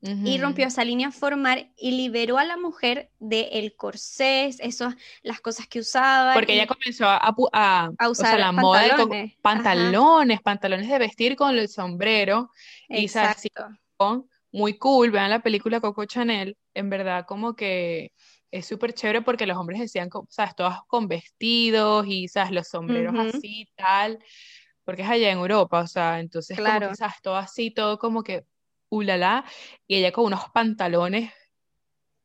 [0.00, 5.40] y rompió esa línea formal y liberó a la mujer del el corsé, esos, las
[5.40, 6.34] cosas que usaba.
[6.34, 12.50] Porque ella comenzó a, usar la moda de pantalones, pantalones de vestir con el sombrero.
[12.88, 13.68] Exacto.
[13.98, 18.12] Y muy cool, vean la película Coco Chanel, en verdad como que
[18.50, 23.14] es súper chévere porque los hombres decían, sabes, todas con vestidos y, sabes, los sombreros
[23.18, 24.18] así, tal,
[24.84, 26.86] porque es allá en Europa, o sea, entonces, claro.
[26.86, 28.46] como sabes, todo así, todo como que
[28.90, 29.44] ulala,
[29.86, 31.32] y ella con unos pantalones,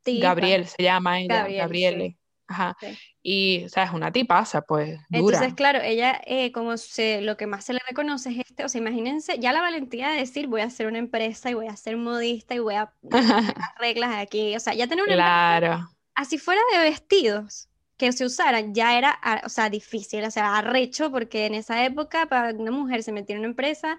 [0.06, 2.18] Gabriel se llama ella, Gabriele.
[2.48, 2.76] Ajá.
[3.22, 5.38] Y, o sea, es una tipaza, pues, dura.
[5.38, 8.70] Entonces, claro, ella, eh, como se, lo que más se le reconoce es este, o
[8.70, 11.76] sea, imagínense, ya la valentía de decir, voy a hacer una empresa y voy a
[11.78, 15.90] ser modista y voy a poner reglas aquí, o sea, ya tener una Claro.
[16.16, 21.12] así fuera de vestidos que se usaran, ya era, o sea, difícil, o sea, arrecho,
[21.12, 23.98] porque en esa época, para una mujer se metiera en una empresa,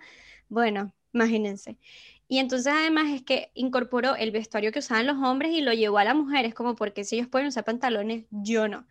[0.48, 1.78] bueno, imagínense.
[2.26, 5.98] Y entonces además es que incorporó el vestuario que usaban los hombres y lo llevó
[5.98, 8.86] a las mujeres, como porque si ellos pueden usar pantalones, yo no.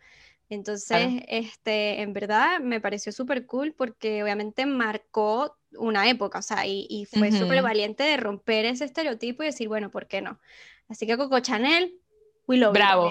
[0.50, 6.68] Entonces, este, en verdad me pareció súper cool porque obviamente marcó una época, o sea,
[6.68, 10.40] y, fue súper valiente de romper ese estereotipo y decir, bueno, ¿por qué no?
[10.88, 12.00] Así que Coco Chanel,
[12.48, 13.10] we love Bravo.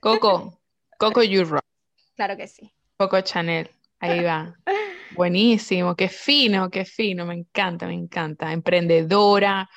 [0.00, 0.58] Coco,
[0.96, 1.44] Coco You
[2.16, 2.72] Claro que sí.
[2.96, 4.56] Coco Chanel, ahí va.
[5.10, 8.52] Buenísimo, qué fino, qué fino, me encanta, me encanta.
[8.52, 9.68] Emprendedora.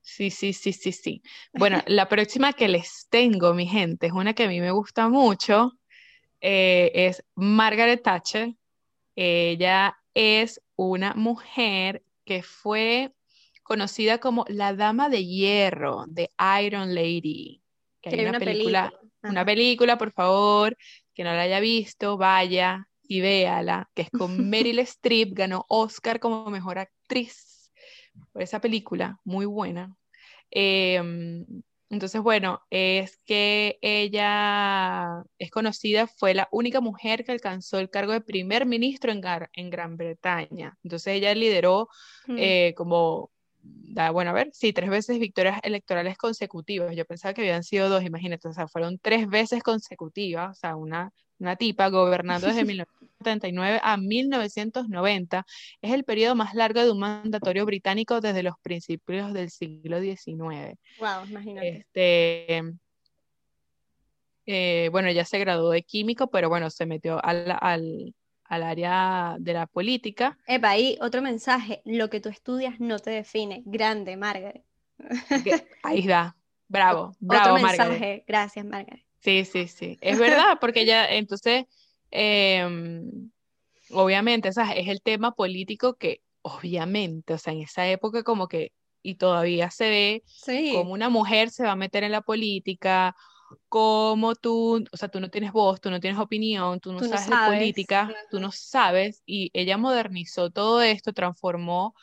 [0.00, 1.22] Sí, sí, sí, sí, sí.
[1.52, 5.08] Bueno, la próxima que les tengo, mi gente, es una que a mí me gusta
[5.08, 5.72] mucho,
[6.40, 8.54] eh, es Margaret Thatcher.
[9.14, 13.12] Ella es una mujer que fue
[13.62, 16.30] conocida como la Dama de Hierro de
[16.62, 17.62] Iron Lady.
[18.00, 20.76] Que hay una, película, una película, por favor,
[21.14, 26.20] que no la haya visto, vaya, y véala, que es con Meryl Streep, ganó Oscar
[26.20, 27.72] como mejor actriz
[28.32, 29.96] por esa película, muy buena.
[30.48, 31.44] Em,
[31.88, 38.12] entonces, bueno, es que ella es conocida, fue la única mujer que alcanzó el cargo
[38.12, 39.20] de primer ministro en,
[39.54, 40.78] en Gran Bretaña.
[40.84, 41.88] Entonces, ella lideró
[42.28, 42.36] mm.
[42.38, 43.32] eh, como
[44.12, 46.94] bueno, a ver, sí, tres veces victorias electorales consecutivas.
[46.94, 50.76] Yo pensaba que habían sido dos, imagínate, o sea, fueron tres veces consecutivas, o sea,
[50.76, 52.64] una, una tipa gobernando desde
[53.20, 55.46] 1979 a 1990.
[55.82, 60.78] Es el periodo más largo de un mandatorio británico desde los principios del siglo XIX.
[60.98, 61.68] Wow, imagínate.
[61.78, 62.62] Este,
[64.46, 68.14] eh, bueno, ella se graduó de químico, pero bueno, se metió al, al
[68.50, 70.36] al área de la política.
[70.44, 73.62] Epa, ahí otro mensaje, lo que tú estudias no te define.
[73.64, 74.64] Grande, Margaret.
[75.84, 78.24] Ahí va, bravo, bravo, otro mensaje.
[78.26, 79.04] Gracias, Margaret.
[79.20, 81.66] Sí, sí, sí, es verdad, porque ya, entonces,
[82.10, 83.30] em,
[83.90, 88.72] obviamente, o es el tema político que, obviamente, o sea, en esa época como que,
[89.02, 90.22] y todavía se ve
[90.72, 93.16] como una mujer se va a meter en la política,
[93.68, 97.28] como tú, o sea, tú no tienes voz, tú no tienes opinión, tú no, sabes,
[97.28, 101.94] de política, tú no sabes, y ella modernizó todo esto, transformó,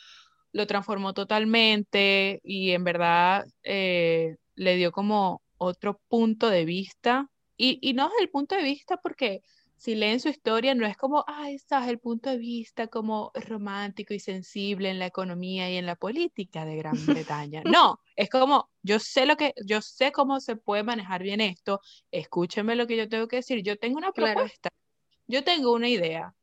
[0.52, 7.80] lo transformó totalmente y en verdad eh, le dio como otro punto de vista, y,
[7.82, 9.42] y no desde el punto de vista porque
[9.78, 14.14] si leen su historia, no es como, ah, está el punto de vista como romántico
[14.14, 17.62] y sensible en la economía y en la política de Gran Bretaña.
[17.64, 21.80] No, es como, yo sé lo que, yo sé cómo se puede manejar bien esto,
[22.10, 24.70] escúchenme lo que yo tengo que decir, yo tengo una propuesta,
[25.28, 26.34] yo tengo una idea,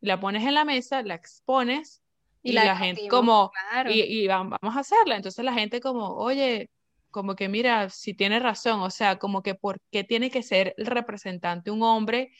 [0.00, 2.02] la pones en la mesa, la expones
[2.42, 3.52] y, la, gente como,
[3.88, 6.68] y, y vamos a hacerla, entonces la gente como, oye,
[7.16, 10.74] como que mira, si tiene razón, o sea, como que por qué tiene que ser
[10.76, 12.30] el representante un hombre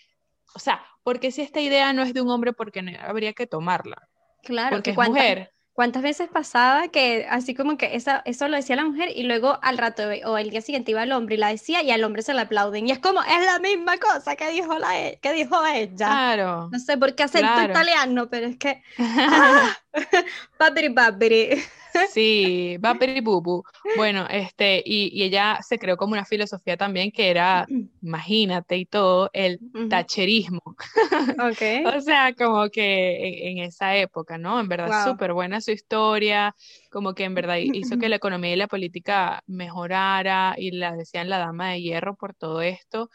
[0.55, 3.47] o sea, porque si esta idea no es de un hombre, porque no, habría que
[3.47, 4.09] tomarla.
[4.43, 5.53] Claro, porque es mujer.
[5.77, 9.59] ¿Cuántas veces pasaba que así como que esa, eso lo decía la mujer y luego
[9.61, 12.23] al rato o el día siguiente iba el hombre y la decía y al hombre
[12.23, 12.89] se la aplauden?
[12.89, 15.95] Y es como, es la misma cosa que dijo, la, e, que dijo ella.
[15.95, 16.71] Claro.
[16.73, 18.83] No sé por qué acento italiano, pero es que...
[18.99, 19.77] ¡Ah!
[20.59, 21.63] papiri papiri.
[22.11, 23.63] Sí, papiri bubu.
[23.97, 27.67] Bueno, este, y, y, ella se creó como una filosofía también que era,
[28.03, 30.63] imagínate y todo, el tacherismo.
[31.39, 31.97] Ok.
[31.97, 34.61] o sea, como que en, esa época, ¿no?
[34.61, 36.55] En verdad, súper buena su historia,
[36.91, 41.29] como que en verdad hizo que la economía y la política mejorara y la decían
[41.29, 43.11] la dama de hierro por todo esto.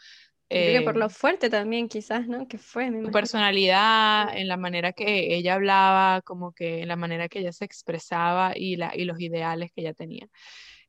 [0.54, 2.46] Eh, por lo fuerte también, quizás, ¿no?
[2.46, 2.90] Que fue.
[2.90, 7.52] su personalidad, en la manera que ella hablaba, como que en la manera que ella
[7.52, 10.28] se expresaba y, la, y los ideales que ella tenía.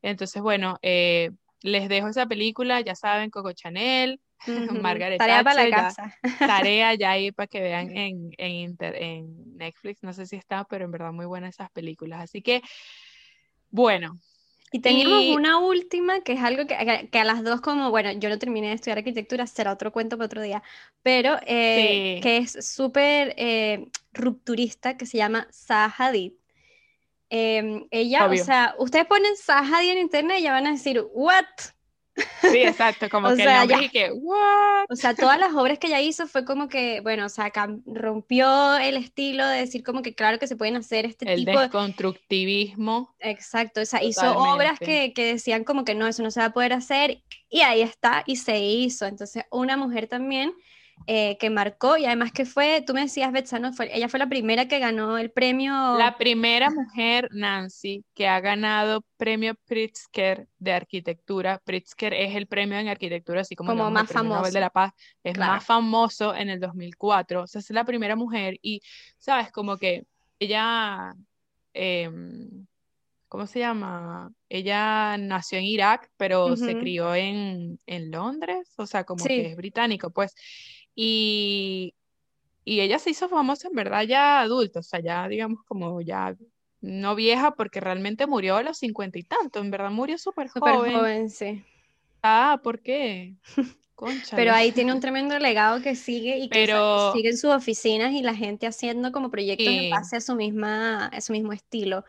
[0.01, 4.19] Entonces, bueno, eh, les dejo esa película, ya saben, Coco Chanel,
[4.83, 6.13] Margaret Tarea para la casa.
[6.39, 10.85] tarea ya ahí para que vean en, en, en Netflix, no sé si está, pero
[10.85, 12.21] en verdad muy buenas esas películas.
[12.21, 12.61] Así que,
[13.69, 14.19] bueno,
[14.73, 18.27] y tenemos una última que es algo que, que, a las dos como, bueno, yo
[18.27, 20.63] no terminé de estudiar arquitectura, será otro cuento para otro día,
[21.03, 26.33] pero eh, que es súper eh, rupturista, que se llama Zaha Hadid.
[27.29, 31.05] Em, ella, o sea, ustedes ponen Zaha Hadid en internet y ya van a decir,
[31.13, 31.45] ¿what?
[32.41, 34.85] Sí, exacto, como que sea, el que, ¿what?
[34.89, 37.51] O sea, todas las obras que ella hizo fue como que, bueno, o sea,
[37.85, 41.55] rompió el estilo de decir como que claro que se pueden hacer este tipo de...
[41.57, 43.15] El desconstructivismo.
[43.19, 46.47] Exacto, o sea, hizo obras que, que decían como que no, eso no se va
[46.47, 49.05] a poder hacer, y ahí está, y se hizo.
[49.05, 50.53] Entonces, una mujer también
[51.05, 54.29] eh, que marcó y además que fue, tú me decías, Betsano, fue, ella fue la
[54.29, 55.97] primera que ganó el premio.
[55.97, 61.59] La primera mujer, Nancy, que ha ganado premio Pritzker de arquitectura.
[61.65, 64.49] Pritzker es el premio en arquitectura, así como, como más famoso.
[64.49, 67.43] de la Paz, es más famoso en el 2004.
[67.43, 68.81] O sea, es la primera mujer y,
[69.17, 69.51] ¿sabes?
[69.51, 70.05] Como que
[70.39, 71.13] ella,
[71.73, 72.65] em,
[73.27, 74.31] ¿cómo se llama?
[74.47, 79.57] Ella nació en Irak, pero se crió en, en, Londres, o sea, como que es
[79.57, 80.33] británico, pues.
[80.95, 81.95] Y,
[82.65, 86.35] ella se hizo famosa en verdad ya adulta, o sea, ya digamos como ya
[86.79, 90.93] no vieja porque realmente murió a los cincuenta y tanto, en verdad murió súper joven.
[90.93, 91.63] joven, sí.
[92.21, 93.35] Ah, ¿por qué?
[93.95, 94.35] Concha.
[94.35, 96.65] Pero ahí tiene un tremendo legado que sigue y que
[97.13, 101.07] sigue en sus oficinas y la gente haciendo como proyectos en base a su misma,
[101.07, 102.03] a su mismo estilo.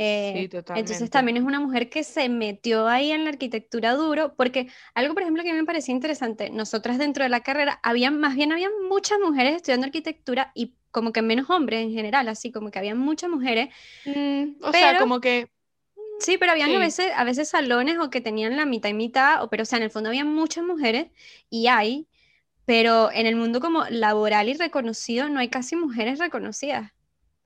[0.00, 4.68] Eh, entonces también es una mujer que se metió ahí en la arquitectura duro, porque
[4.94, 8.12] algo, por ejemplo, que a mí me parecía interesante, nosotras dentro de la carrera, había,
[8.12, 12.52] más bien había muchas mujeres estudiando arquitectura y como que menos hombres en general, así
[12.52, 13.70] como que había muchas mujeres.
[14.04, 15.50] Mm, o sea, como que...
[16.20, 19.42] Sí, pero habían a, veces, a veces salones o que tenían la mitad y mitad,
[19.42, 21.08] o, pero o sea, en el fondo había muchas mujeres
[21.50, 22.06] y hay,
[22.64, 26.92] pero en el mundo como laboral y reconocido no hay casi mujeres reconocidas.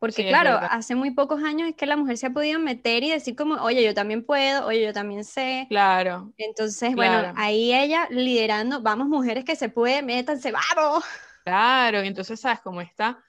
[0.02, 3.10] Porque claro, hace muy pocos años es que la mujer se ha podido meter y
[3.10, 5.66] decir como, oye, yo también puedo, oye, yo también sé.
[5.68, 6.32] Claro.
[6.38, 11.04] Entonces, bueno, ahí ella liderando, vamos mujeres que se pueden, métanse, vamos.
[11.44, 13.22] Claro, y entonces, ¿sabes cómo está?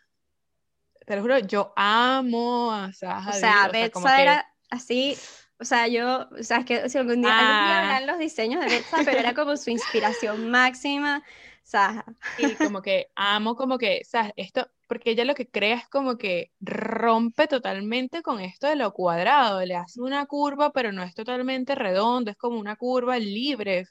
[1.05, 3.29] Te lo juro, yo amo a Saja.
[3.29, 5.15] O sea, Betsa era así,
[5.59, 8.01] o sea, yo, o sea, es que si algún día, ah.
[8.01, 11.21] los diseños de Betsa, pero era como su inspiración máxima.
[12.37, 14.33] Y como que amo como que, ¿sabes?
[14.35, 18.93] Esto, porque ella lo que crea es como que rompe totalmente con esto de lo
[18.93, 23.85] cuadrado, le hace una curva, pero no es totalmente redondo, es como una curva libre,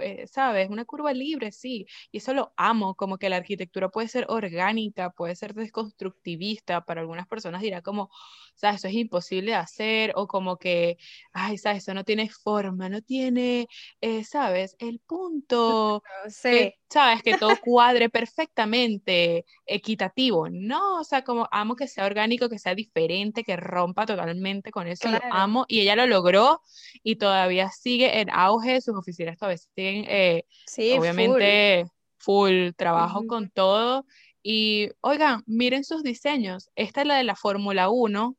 [0.00, 0.68] eh, ¿sabes?
[0.70, 5.10] Una curva libre, sí, y eso lo amo, como que la arquitectura puede ser orgánica,
[5.10, 8.10] puede ser desconstructivista, para algunas personas dirá como,
[8.54, 8.78] ¿sabes?
[8.80, 10.98] Eso es imposible de hacer, o como que,
[11.32, 11.84] ay, ¿sabes?
[11.84, 13.68] Eso no tiene forma, no tiene,
[14.00, 14.76] eh, ¿sabes?
[14.78, 16.74] El punto, sí.
[16.88, 17.22] ¿sabes?
[17.22, 21.00] Que todo cuadre perfectamente, equitativo, ¿no?
[21.00, 25.10] O sea, como amo que sea orgánico, que sea diferente, que rompa totalmente con eso,
[25.10, 26.62] lo amo, y ella lo logró,
[27.02, 31.86] y todavía sigue en auge, sus oficinas todavía siguen, eh, sí, obviamente,
[32.18, 34.06] full, trabajo con todo,
[34.42, 38.36] y oigan, miren sus diseños, esta es la de la Fórmula 1,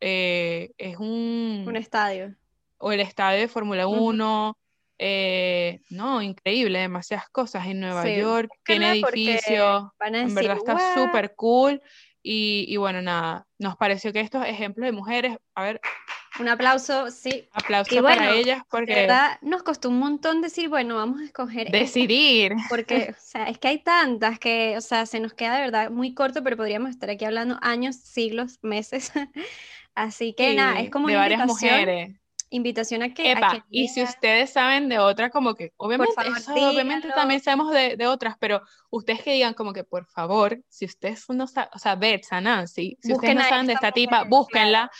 [0.00, 1.64] eh, es un...
[1.66, 2.34] Un estadio.
[2.78, 4.56] O el estadio de Fórmula 1.
[5.00, 11.80] Eh, no, increíble, demasiadas cosas en Nueva York, tiene edificios, en verdad está súper cool.
[12.20, 15.80] Y, bueno, nada, nos pareció que estos ejemplos de mujeres, a ver.
[16.40, 17.48] Un aplauso, sí.
[17.52, 18.94] Aplauso para ellas porque.
[18.94, 21.70] De verdad, nos costó un montón decir, bueno, vamos a escoger.
[21.70, 22.54] Decidir.
[22.68, 25.90] porque, o sea, es que hay tantas que, o sea, se nos queda de verdad
[25.90, 29.12] muy corto, pero podríamos estar aquí hablando años, siglos, meses.
[29.94, 32.16] Así que nada, es como de varias mujeres.
[32.50, 33.36] Invitación a que,
[33.68, 36.14] y si ustedes saben de otras, como que, obviamente,
[36.48, 40.86] obviamente también sabemos de, de, otras, pero ustedes que digan como que, por favor, si
[40.86, 44.90] ustedes no saben, o sea, Betsa, Nancy, si ustedes no saben de esta tipa, búsquenla.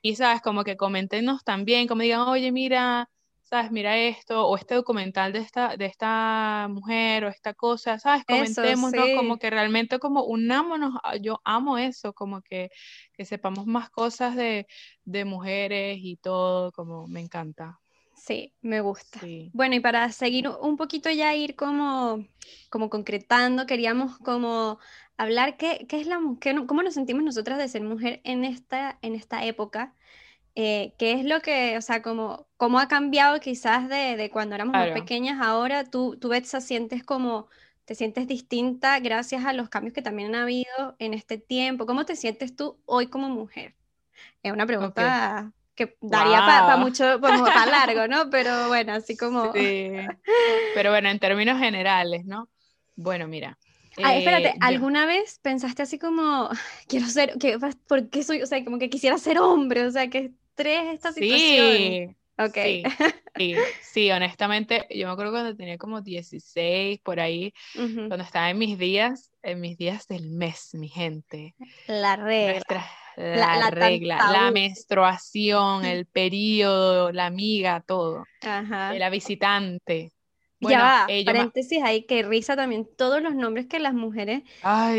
[0.00, 3.10] Y sabes, como que comentenos también, como digan, oye, mira,
[3.42, 3.70] ¿sabes?
[3.70, 8.24] Mira esto, o este documental de esta, de esta mujer, o esta cosa, ¿sabes?
[8.26, 12.70] Comentémonos, como que realmente como unámonos, ah, yo amo eso, como que,
[13.14, 14.66] que sepamos más cosas de,
[15.04, 17.80] de mujeres y todo, como me encanta.
[18.14, 19.20] Sí, me gusta.
[19.52, 22.26] Bueno, y para seguir un poquito ya ir como,
[22.68, 24.78] como concretando, queríamos como
[25.18, 28.98] hablar qué, qué es la qué, cómo nos sentimos nosotras de ser mujer en esta,
[29.02, 29.92] en esta época.
[30.54, 34.54] Eh, ¿Qué es lo que, o sea, como, cómo ha cambiado quizás de, de cuando
[34.54, 35.84] éramos más pequeñas ahora?
[35.84, 37.48] Tú, tú, Betsa, sientes como,
[37.84, 41.86] te sientes distinta gracias a los cambios que también han habido en este tiempo.
[41.86, 43.74] ¿Cómo te sientes tú hoy como mujer?
[44.42, 48.30] Es una pregunta que daría para mucho, para largo, ¿no?
[48.30, 49.52] Pero bueno, así como...
[49.52, 49.92] Sí.
[50.74, 52.48] Pero bueno, en términos generales, ¿no?
[52.96, 53.56] Bueno, mira.
[54.02, 56.48] Ah, espérate, eh, ¿alguna vez pensaste así como,
[56.88, 59.84] quiero ser, que, ¿por qué soy, o sea, como que quisiera ser hombre?
[59.86, 61.66] O sea, que estrés esta situación.
[61.76, 62.08] Sí.
[62.40, 62.56] Ok.
[63.36, 68.58] Sí, sí, honestamente, yo me acuerdo cuando tenía como 16, por ahí, cuando estaba en
[68.58, 71.54] mis días, en mis días del mes, mi gente.
[71.86, 72.84] La regla
[73.18, 78.24] la, regla, la menstruación, el periodo, la amiga, todo.
[78.42, 78.94] Ajá.
[78.94, 80.12] La visitante.
[80.60, 84.42] Ya va, paréntesis ahí, que risa también todos los nombres que las mujeres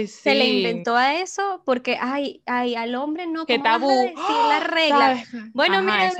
[0.07, 3.89] se le inventó a eso, porque ay, ay, al hombre no, qué tabú,
[4.47, 5.23] la regla.
[5.53, 6.11] Bueno, mira,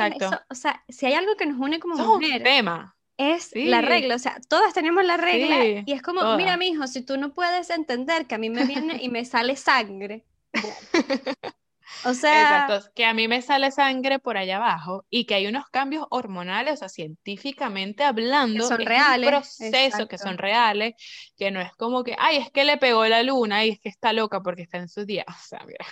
[0.50, 2.96] o sea, si hay algo que nos une como mujer, tema.
[3.18, 7.02] es la regla, o sea, todas tenemos la regla y es como, mira, mijo, si
[7.02, 10.26] tú no puedes entender que a mí me viene y me sale sangre,
[12.06, 15.48] O sea, Exacto, que a mí me sale sangre por allá abajo y que hay
[15.48, 20.94] unos cambios hormonales, o sea, científicamente hablando, son reales, un proceso que son reales,
[21.38, 23.90] que no es como que, ay, es que le pegó la luna y es que
[23.90, 25.26] está loca porque está en su día.
[25.40, 25.86] O sea, mira.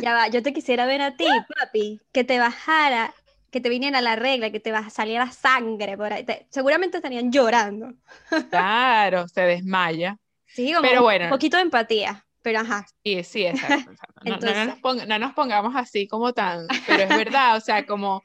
[0.00, 1.24] Ya va, yo te quisiera ver a ti,
[1.60, 3.14] papi, que te bajara,
[3.50, 6.24] que te viniera la regla, que te saliera sangre por ahí.
[6.50, 7.94] seguramente estarían llorando.
[8.50, 10.16] Claro, se desmaya.
[10.46, 12.26] Sí, como Pero bueno, un poquito de empatía.
[12.42, 12.86] Pero ajá.
[13.04, 13.92] Sí, sí, exacto.
[14.22, 14.36] No,
[15.06, 18.22] no, nos pongamos así como tan, pero es verdad, o sea, como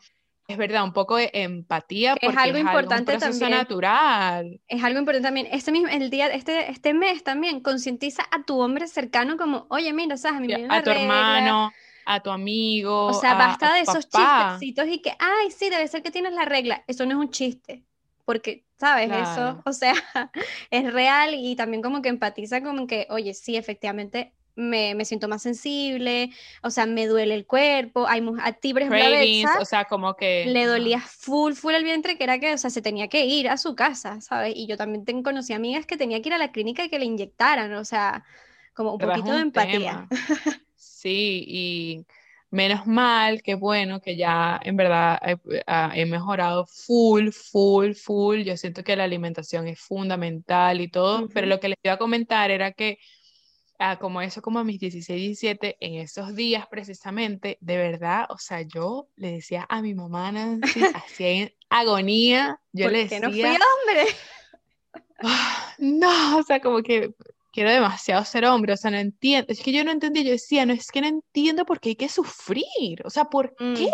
[0.48, 3.60] es verdad, un poco de empatía porque es algo importante es algo, también.
[3.60, 4.62] natural.
[4.68, 5.48] Es algo importante también.
[5.52, 9.92] Este mismo, el día, este, este mes también, concientiza a tu hombre cercano como, oye,
[9.94, 11.72] mira, sabes, a mi A tu hermano,
[12.06, 13.08] a tu amigo.
[13.08, 16.46] O sea, basta de esos chistecitos y que, ay, sí, debe ser que tienes la
[16.46, 16.84] regla.
[16.88, 17.84] Eso no es un chiste.
[18.26, 19.10] Porque ¿sabes?
[19.12, 19.94] Eso, o sea,
[20.72, 25.42] es real y también como que empatiza como que, oye, sí, efectivamente me, siento más
[25.42, 26.32] sensible,
[26.64, 30.46] o sea, me duele el cuerpo, hay a ti, por o sea, como que...
[30.48, 33.50] Le dolía full, full el vientre, que era que, o sea, se tenía que ir
[33.50, 34.54] a su casa, ¿sabes?
[34.56, 37.00] Y yo también tengo, conocí amigas que tenía que ir a la clínica y que
[37.00, 38.24] le inyectaran, o sea,
[38.74, 40.08] como un poquito de empatía.
[40.78, 42.06] Sí, y
[42.56, 48.44] Menos mal, que bueno, que ya en verdad he, mejorado full, full, full.
[48.44, 51.98] Yo siento que la alimentación es fundamental y todo, pero lo que les iba a
[51.98, 52.98] comentar era que
[53.78, 58.38] ah, como eso, como a mis 16, 17, en esos días precisamente, de verdad, o
[58.38, 63.20] sea, yo le decía a mi mamá Nancy, así en agonía, yo le decía...
[63.20, 64.16] no fui hombre?
[65.24, 67.14] Ah, no, o sea, como que
[67.56, 70.66] quiero demasiado ser hombre, o sea, no entiendo, es que yo no entendí, yo decía,
[70.66, 73.74] no es que no entiendo por qué hay que sufrir, o sea, ¿por mm.
[73.76, 73.90] qué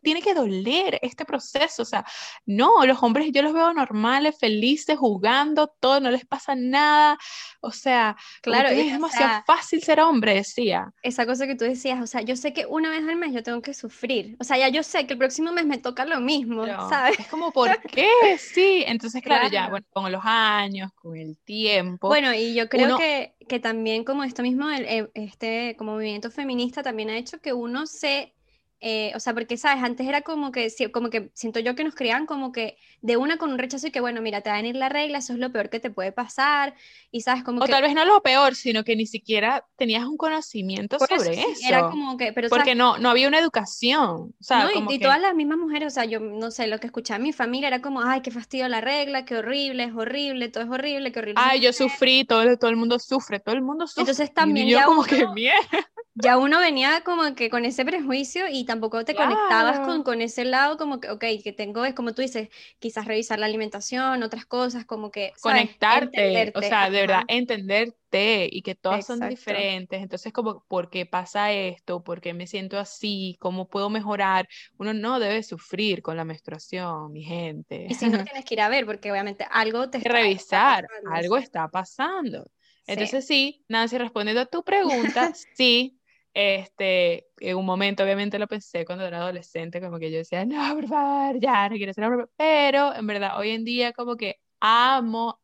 [0.00, 1.82] tiene que doler este proceso?
[1.82, 2.04] O sea,
[2.46, 7.18] no, los hombres yo los veo normales, felices, jugando, todo, no les pasa nada,
[7.60, 10.92] o sea, claro, es demasiado fácil ser hombre, decía.
[11.02, 13.42] Esa cosa que tú decías, o sea, yo sé que una vez al mes yo
[13.42, 16.20] tengo que sufrir, o sea, ya yo sé que el próximo mes me toca lo
[16.20, 17.18] mismo, ¿sabes?
[17.18, 18.38] Es como, ¿por qué?
[18.38, 22.06] Sí, entonces, claro, ya, bueno, con los años, con el tiempo.
[22.06, 26.82] Bueno, y yo creo que, que, también como esto mismo, el, este como movimiento feminista
[26.82, 28.34] también ha hecho que uno se
[28.82, 29.84] eh, o sea, porque, ¿sabes?
[29.84, 33.36] Antes era como que, como que siento yo que nos criaban como que de una
[33.36, 35.38] con un rechazo y que, bueno, mira, te va a venir la regla, eso es
[35.38, 36.74] lo peor que te puede pasar,
[37.10, 40.16] y sabes, como o tal vez no lo peor, sino que ni siquiera tenías un
[40.16, 41.68] conocimiento sobre eso.
[41.68, 45.34] Era como que, pero, Porque no, no había una educación, o sea, y, todas las
[45.34, 48.22] mismas mujeres, o sea, yo no sé, lo que escuchaba mi familia era como, ay,
[48.22, 51.42] qué fastidio la regla, qué horrible, es horrible, todo es horrible, qué horrible.
[51.44, 54.02] Ay, yo sufrí, todo, todo el mundo sufre, todo el mundo sufre.
[54.02, 58.64] Entonces también yo como que mierda ya uno venía como que con ese prejuicio y
[58.70, 62.22] tampoco te conectabas con, con ese lado como que, ok, que tengo, es como tú
[62.22, 65.32] dices, quizás revisar la alimentación, otras cosas, como que...
[65.40, 70.00] Conectarte, o sea, de verdad, entenderte y que todas son diferentes.
[70.00, 72.04] Entonces, como, ¿por qué pasa esto?
[72.04, 73.36] ¿Por qué me siento así?
[73.40, 74.48] ¿Cómo puedo mejorar?
[74.78, 77.86] Uno no debe sufrir con la menstruación, mi gente.
[77.88, 79.98] Y si no tienes que ir a ver, porque obviamente algo te...
[79.98, 82.48] Está, revisar, algo está pasando.
[82.86, 83.64] Entonces sí.
[83.68, 85.99] Nancy, respondiendo a tu pregunta, sí,
[86.32, 90.74] este, en un momento obviamente lo pensé cuando era adolescente, como que yo decía, no,
[90.74, 94.36] por favor, ya, no quiero ser hombre, pero en verdad hoy en día como que
[94.60, 95.40] amo,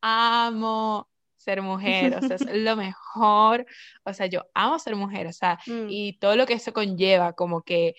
[0.00, 3.66] amo ser mujer, o sea, es lo mejor,
[4.04, 5.86] o sea, yo amo ser mujer, o sea, mm.
[5.88, 7.94] y todo lo que eso conlleva, como que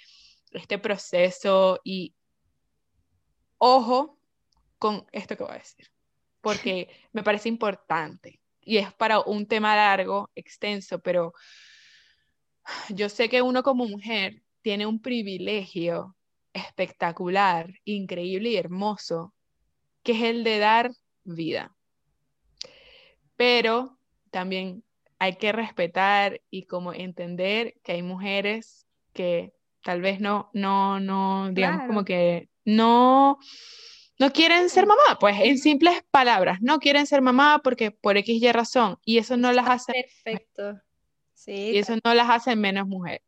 [0.51, 2.15] este proceso y
[3.57, 4.17] ojo
[4.77, 5.91] con esto que voy a decir,
[6.41, 11.33] porque me parece importante y es para un tema largo, extenso, pero
[12.89, 16.15] yo sé que uno como mujer tiene un privilegio
[16.53, 19.33] espectacular, increíble y hermoso,
[20.03, 20.91] que es el de dar
[21.23, 21.75] vida.
[23.35, 23.97] Pero
[24.31, 24.83] también
[25.19, 29.53] hay que respetar y como entender que hay mujeres que
[29.83, 33.37] tal vez no, no, no, digamos como que no,
[34.17, 38.41] no quieren ser mamá, pues en simples palabras, no quieren ser mamá porque por X
[38.41, 39.93] y razón, y eso no las hace.
[40.23, 40.81] Perfecto.
[41.39, 41.71] Sí.
[41.71, 43.21] Y eso no las hace menos mujer.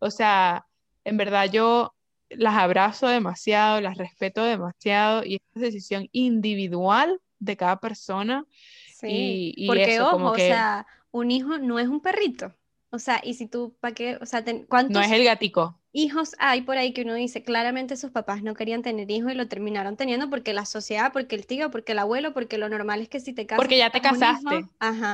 [0.00, 0.66] O sea,
[1.04, 1.94] en verdad yo
[2.28, 8.44] las abrazo demasiado, las respeto demasiado y es decisión individual de cada persona.
[8.92, 12.52] Sí, y, porque ojo, o sea, un hijo no es un perrito.
[12.94, 14.18] O sea, y si tú, ¿para qué?
[14.20, 15.80] O sea, ¿cuántos no es el gatico.
[15.92, 19.34] hijos hay por ahí que uno dice, claramente sus papás no querían tener hijos y
[19.34, 23.00] lo terminaron teniendo porque la sociedad, porque el tío, porque el abuelo, porque lo normal
[23.00, 23.62] es que si te casas.
[23.62, 24.66] Porque ya te casaste.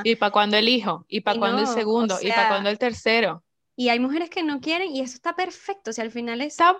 [0.03, 3.45] y para cuando el hijo, y para cuando el segundo, y para cuando el tercero.
[3.77, 5.91] Y hay mujeres que no quieren y eso está perfecto.
[5.91, 6.47] O sea, al final es.
[6.47, 6.77] Está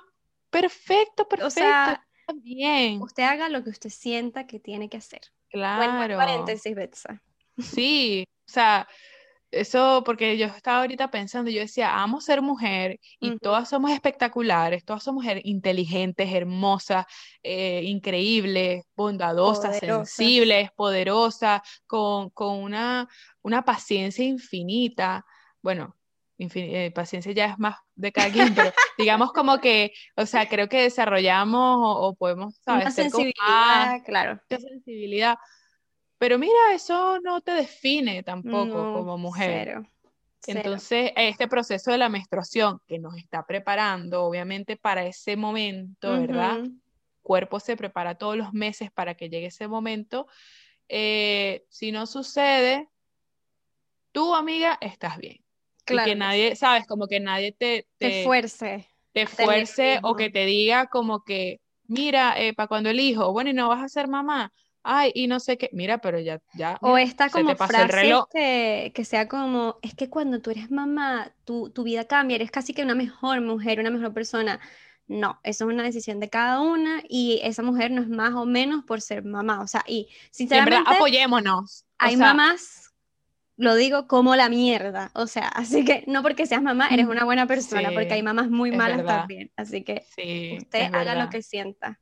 [0.50, 1.48] perfecto, perfecto.
[1.48, 3.02] O sea, bien.
[3.02, 5.22] Usted haga lo que usted sienta que tiene que hacer.
[5.50, 6.18] Claro.
[6.18, 7.22] paréntesis, Betsa.
[7.58, 8.86] Sí, o sea,
[9.52, 14.86] eso porque yo estaba ahorita pensando, yo decía, amo ser mujer y todas somos espectaculares,
[14.86, 17.06] todas somos inteligentes, hermosas,
[17.44, 23.08] eh, increíbles, bondadosas, sensibles, poderosas, con, con una,
[23.42, 25.26] una paciencia infinita.
[25.62, 25.96] Bueno,
[26.40, 30.70] eh, paciencia ya es más de cada quien, pero digamos como que, o sea, creo
[30.70, 32.84] que desarrollamos o, podemos, ¿sabes?
[32.86, 34.40] Una sensibilidad, claro.
[34.50, 35.36] Mucha sensibilidad.
[36.20, 39.82] Pero mira, eso no te define tampoco como mujer.
[40.46, 46.60] Entonces, este proceso de la menstruación que nos está preparando, obviamente, para ese momento, ¿verdad?
[46.60, 46.74] El
[47.24, 50.28] cuerpo se prepara todos los meses para que llegue ese momento.
[50.88, 52.88] Eh, si no sucede,
[54.12, 55.44] tú, amiga, estás bien
[55.98, 57.88] que nadie, sabes, como que nadie te...
[57.98, 58.88] Te, fuerce.
[59.12, 63.50] Te fuerce o que te diga como que, mira, eh, para cuando el hijo, bueno,
[63.50, 64.54] y no vas a ser mamá,
[64.90, 66.78] ay, y no sé qué, mira, pero ya, ya.
[66.82, 71.70] O esta como frase que, que, sea como, es que cuando tú eres mamá, tu,
[71.70, 74.60] tu vida cambia, eres casi que una mejor mujer, una mejor persona.
[75.08, 78.46] No, eso es una decisión de cada una y esa mujer no es más o
[78.46, 79.62] menos por ser mamá.
[79.62, 80.78] O sea, y sinceramente.
[80.78, 81.86] en verdad, apoyémonos.
[81.98, 82.90] Hay mamás
[83.60, 85.12] lo digo como la mierda.
[85.14, 88.50] O sea, así que no porque seas mamá eres una buena persona, porque hay mamás
[88.50, 89.52] muy malas también.
[89.56, 90.06] Así que
[90.58, 92.00] usted haga lo que sienta.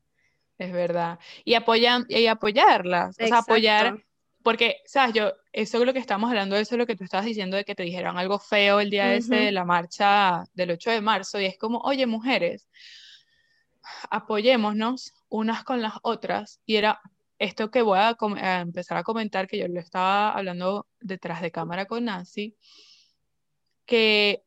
[0.58, 1.20] Es verdad.
[1.46, 3.16] Y, apoyan, y apoyarlas.
[3.20, 4.04] O sea, apoyar.
[4.44, 5.14] Porque, ¿sabes?
[5.14, 7.66] Yo, eso es lo que estamos hablando, eso es lo que tú estabas diciendo de
[7.66, 11.40] que te dijeron algo feo el día ese de la marcha del 8 de marzo.
[11.40, 12.70] Y es como, oye, mujeres,
[14.10, 16.62] apoyémonos unas con las otras.
[16.66, 17.02] Y era,
[17.40, 18.16] esto que voy a,
[18.62, 22.56] empezar a comentar, que yo lo estaba hablando detrás de cámara con Nancy,
[23.86, 24.44] que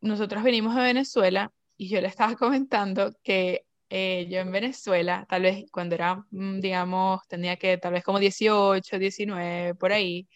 [0.00, 5.42] nosotros venimos de Venezuela y yo le estaba comentando que eh, yo en Venezuela, tal
[5.42, 10.28] vez cuando era, mm, digamos, tenía que tal vez como 18, 19, por ahí,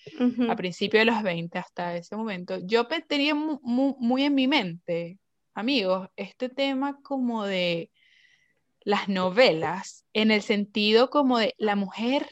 [0.48, 5.18] a principios de los 20 hasta ese momento, yo tenía muy en mi mente,
[5.54, 7.90] amigos, este tema como de
[8.84, 12.28] las novelas en el sentido como de la mujer,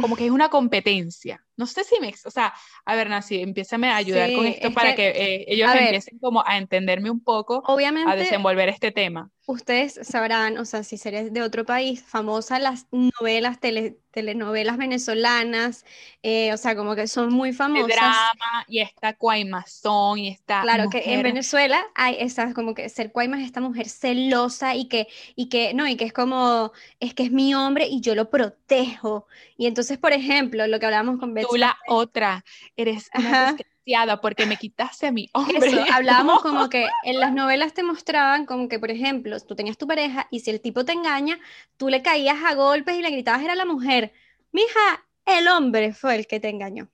[0.00, 1.44] como que es una competencia.
[1.56, 2.52] No sé si me, o sea,
[2.84, 6.58] a ver, Nancy, empiézame a ayudar con esto para que, eh, ellos empiecen como a
[6.58, 9.30] entenderme un poco, obviamente, a desenvolver este tema.
[9.46, 13.58] Ustedes sabrán, o sea, si seres de otro país, famosas las novelas,
[14.10, 15.84] telenovelas venezolanas,
[16.22, 17.90] eh, o sea, como que son muy famosas.
[17.90, 20.62] El drama, y está Cuaymazón, y está.
[20.62, 25.08] Claro, que en Venezuela hay esas, como que ser Cuaymas esta mujer celosa y que,
[25.36, 28.30] y que, no, y que es como, es que es mi hombre y yo lo
[28.30, 29.26] protejo.
[29.58, 32.44] Y entonces, por ejemplo, lo que hablamos con Tú la otra,
[32.76, 33.56] eres una
[34.20, 35.58] porque me quitaste a mi hombre.
[35.68, 39.78] Eso, hablábamos como que en las novelas te mostraban como que, por ejemplo, tú tenías
[39.78, 41.38] tu pareja y si el tipo te engaña,
[41.76, 44.12] tú le caías a golpes y le gritabas era la mujer.
[44.52, 46.88] Mija, el hombre fue el que te engañó.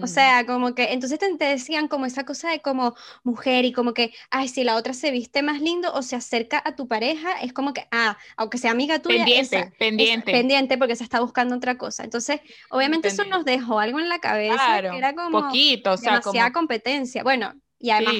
[0.00, 3.94] O sea, como que, entonces te, decían como esa cosa de como mujer y como
[3.94, 7.32] que, ay, si la otra se viste más lindo o se acerca a tu pareja,
[7.40, 10.30] es como que, ah, aunque sea amiga tuya, pendiente, pendiente.
[10.30, 12.04] pendiente porque se está buscando otra cosa.
[12.04, 16.20] Entonces, obviamente eso nos dejó algo en la cabeza que era como poquito, o sea,
[16.20, 17.24] demasiada competencia.
[17.24, 18.14] Bueno, y además,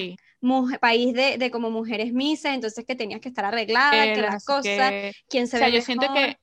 [0.80, 4.92] país de, de, como mujeres misas, entonces que tenías que estar arreglada, que las cosas,
[5.28, 6.36] quién se o sea, yo siento que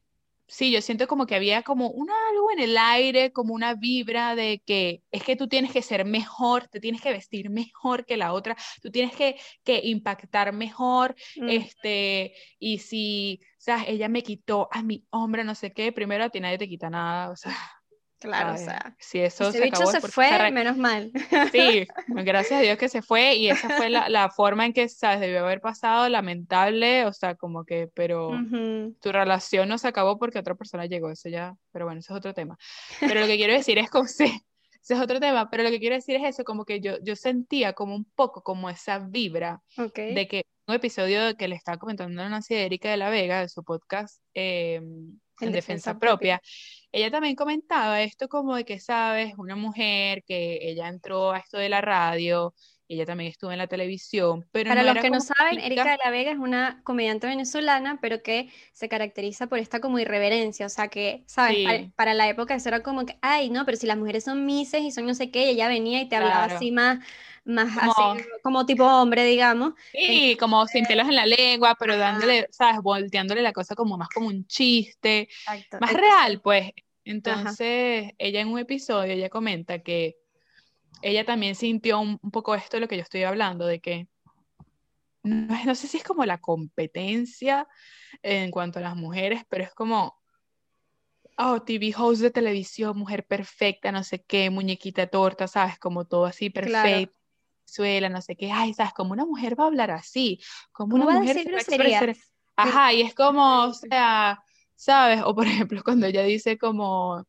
[0.50, 4.36] sí, yo siento como que había como un algo en el aire, como una vibra
[4.36, 8.18] de que es que tú tienes que ser mejor, te tienes que vestir mejor que
[8.18, 11.50] la otra, tú tienes que, que impactar mejor, mm.
[11.50, 16.26] este, y si, o sea, ella me quitó a mi hombre, no sé qué, primero
[16.26, 17.56] a ti nadie te quita nada, o sea,
[18.20, 21.10] Claro, o sea, si eso se, acabó, se fue, menos mal.
[21.54, 24.90] Sí, gracias a Dios que se fue y esa fue la, la, forma en que,
[24.90, 25.22] ¿sabes?
[25.22, 28.32] Debió haber pasado, lamentable, o sea, como que, pero
[29.00, 32.18] tu relación no se acabó porque otra persona llegó, eso ya, pero bueno, eso es
[32.18, 32.58] otro tema.
[33.00, 34.44] Pero lo que quiero decir es como, sí,
[34.84, 37.16] ese es otro tema, pero lo que quiero decir es eso, como que yo, yo
[37.16, 39.62] sentía como un poco como esa vibra
[39.96, 43.50] de que un episodio que le estaba comentando a Nancy Erika de la Vega, de
[43.50, 44.82] su podcast, eh,
[45.42, 46.42] en, defensa, propia.
[46.92, 51.58] Ella también comentaba esto como de que, sabes, una mujer que ella entró a esto
[51.58, 52.54] de la radio,
[52.88, 56.10] ella también estuvo en la televisión, pero Para los que no saben, Erika de la
[56.10, 60.88] Vega es una comediante venezolana, pero que se caracteriza por esta como irreverencia, o sea
[60.88, 61.92] que, ¿sabes?
[61.96, 64.82] Para, la época eso era como que, ay, no, pero si las mujeres son mises
[64.82, 66.98] y son no sé qué, y ella venía y te hablaba así más,
[67.50, 69.74] más como, así, como tipo hombre, digamos.
[69.92, 72.82] Sí, como sin pelos en la lengua, pero dándole, ¿sabes?
[72.82, 75.28] Volteándole la cosa como más como un chiste,
[75.80, 76.72] más real, pues.
[77.04, 80.18] Entonces, ella en un episodio, ella comenta que
[81.02, 84.08] ella también sintió un, poco esto de lo que yo estoy hablando, de que
[85.24, 87.68] no, sé si es como la competencia
[88.22, 90.20] en cuanto a las mujeres, pero es como,
[91.38, 95.80] oh, TV host de televisión, mujer perfecta, no sé qué, muñequita torta, ¿sabes?
[95.80, 97.19] Como todo así perfecto.
[97.72, 100.40] Suela, no sé qué, ay, sabes, como una mujer va a hablar así,
[100.72, 101.60] como una mujer va
[102.56, 104.40] Ajá, y es como, o sea,
[104.76, 105.22] ¿sabes?
[105.24, 107.26] O por ejemplo, cuando ella dice como,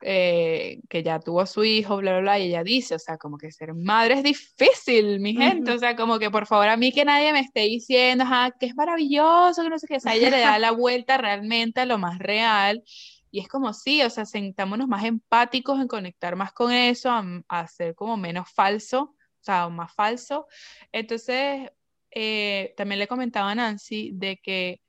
[0.00, 3.18] eh, que ya tuvo a su hijo, bla, bla, bla, y ella dice, o sea,
[3.18, 6.76] como que ser madre es difícil, mi gente, o sea, como que por favor a
[6.76, 8.24] mí que nadie me esté diciendo,
[8.60, 11.80] que es maravilloso, que no sé qué, o sea, ella le da la vuelta realmente
[11.80, 12.84] a lo más real,
[13.30, 17.24] y es como sí, o sea, sentámonos más empáticos en conectar más con eso, a,
[17.48, 20.46] a ser como menos falso, o sea, más falso.
[20.92, 21.70] Entonces,
[22.10, 24.80] eh, también le comentaba a Nancy de que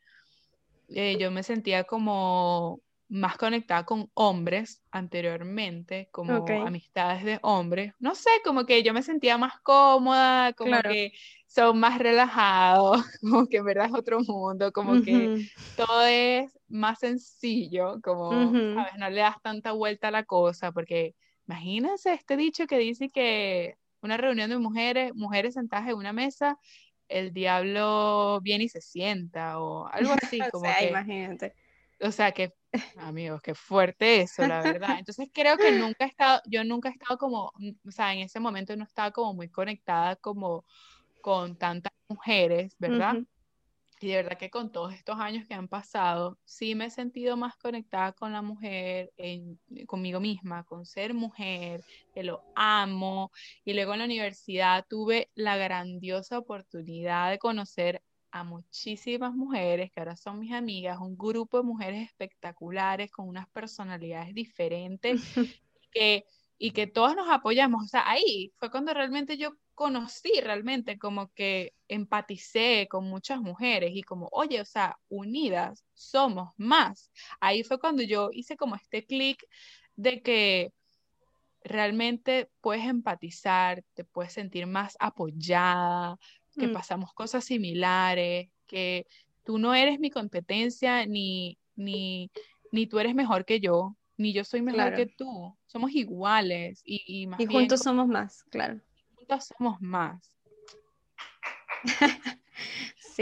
[0.90, 7.94] eh, yo me sentía como más conectada con hombres anteriormente, como amistades de hombres.
[8.00, 11.12] No sé, como que yo me sentía más cómoda, como que
[11.48, 15.32] son más relajados, como que en verdad es otro mundo, como que
[15.76, 18.94] todo es más sencillo, como, ¿sabes?
[19.00, 21.16] No le das tanta vuelta a la cosa, porque
[21.48, 26.58] imagínense este dicho que dice que una reunión de mujeres, mujeres sentadas en una mesa,
[27.08, 31.56] el diablo viene y se sienta, o algo así, como o sea, imagínate
[32.02, 32.54] o sea, que,
[32.98, 34.98] amigos, qué fuerte eso, la verdad.
[35.00, 38.20] Entonces creo que nunca he estado, yo nunca he estado como, mm, o sea, en
[38.20, 40.66] ese momento no estaba como muy conectada como
[41.22, 43.18] con tantas mujeres, ¿verdad?
[44.02, 47.36] Y de verdad que con todos estos años que han pasado, sí me he sentido
[47.36, 51.84] más conectada con la mujer, en, conmigo misma, con ser mujer,
[52.14, 53.32] que lo amo.
[53.66, 60.00] Y luego en la universidad tuve la grandiosa oportunidad de conocer a muchísimas mujeres que
[60.00, 65.22] ahora son mis amigas, un grupo de mujeres espectaculares con unas personalidades diferentes
[65.92, 66.26] que,
[66.58, 67.84] y que todas nos apoyamos.
[67.84, 73.92] O sea, ahí fue cuando realmente yo conocí realmente como que empaticé con muchas mujeres
[73.94, 77.10] y como, oye, o sea, unidas somos más.
[77.40, 79.42] Ahí fue cuando yo hice como este clic
[79.96, 80.74] de que
[81.64, 86.18] realmente puedes empatizar, te puedes sentir más apoyada,
[86.58, 86.74] que mm.
[86.74, 89.08] pasamos cosas similares, que
[89.46, 92.30] tú no eres mi competencia, ni, ni,
[92.74, 95.58] ni tú eres mejor que yo, ni yo soy mejor que tú.
[95.68, 98.82] Somos iguales y, y, más y juntos somos más, claro.
[99.38, 100.36] Somos más.
[101.86, 101.86] sí.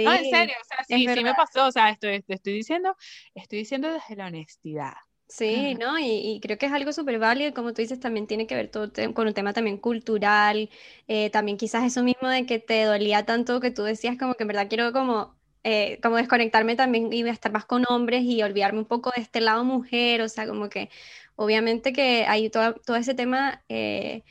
[0.06, 2.96] No, en serio, o sea, sí, sí me pasó, o sea, estoy, estoy diciendo,
[3.34, 4.94] estoy diciendo desde la honestidad.
[5.30, 6.00] Sí, ¿no?
[6.00, 8.90] Y, creo que es algo súper válido, como tú dices, también tiene que ver todo
[9.14, 10.70] con un tema también cultural,
[11.08, 14.44] eh, también quizás eso mismo de que te dolía tanto que tú decías como que
[14.44, 18.80] en verdad quiero como, eh, como desconectarme también y estar más con hombres y olvidarme
[18.80, 20.90] un poco de este lado mujer, o sea, como que
[21.36, 24.24] obviamente que ahí todo, todo ese tema eh,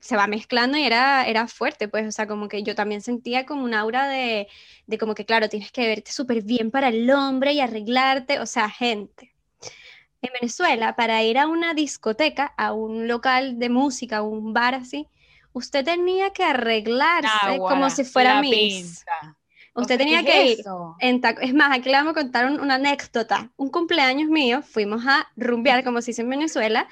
[0.00, 3.46] se va mezclando y era, era fuerte, pues, o sea, como que yo también sentía
[3.46, 4.48] como un aura de,
[4.86, 8.46] de como que, claro, tienes que verte súper bien para el hombre y arreglarte, o
[8.46, 9.32] sea, gente
[10.22, 14.74] en Venezuela, para ir a una discoteca, a un local de música, a un bar
[14.74, 15.08] así,
[15.52, 19.04] usted tenía que arreglarse como si fuera Miss.
[19.74, 20.58] Usted tenía que ir
[21.00, 23.50] en Es más, aquí le vamos a contar una anécdota.
[23.56, 26.88] Un cumpleaños mío, fuimos a rumbear, como se dice en Venezuela,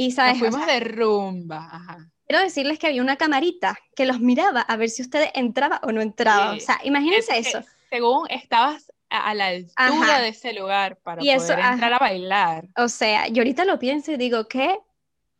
[0.00, 0.38] y sabes.
[0.38, 2.08] fuimos de rumba.
[2.26, 5.92] Quiero decirles que había una camarita que los miraba a ver si usted entraba o
[5.92, 6.52] no entraba.
[6.52, 7.60] O sea, imagínense eso.
[7.90, 12.68] Según estabas a la altura de ese lugar para poder entrar a bailar.
[12.76, 14.78] O sea, yo ahorita lo pienso y digo, ¿qué?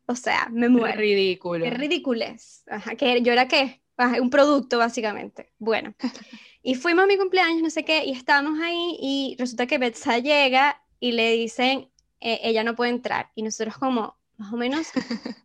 [0.07, 0.99] O sea, me muero.
[0.99, 1.65] ridículo.
[1.65, 2.65] Qué ridiculez.
[2.69, 3.81] Ajá, que yo era qué?
[4.21, 5.53] un producto básicamente.
[5.59, 5.95] Bueno,
[6.63, 10.19] y fuimos a mi cumpleaños, no sé qué, y estábamos ahí y resulta que Betsa
[10.19, 11.91] llega y le dicen,
[12.21, 13.31] eh, ella no puede entrar.
[13.35, 14.89] Y nosotros como, más o menos,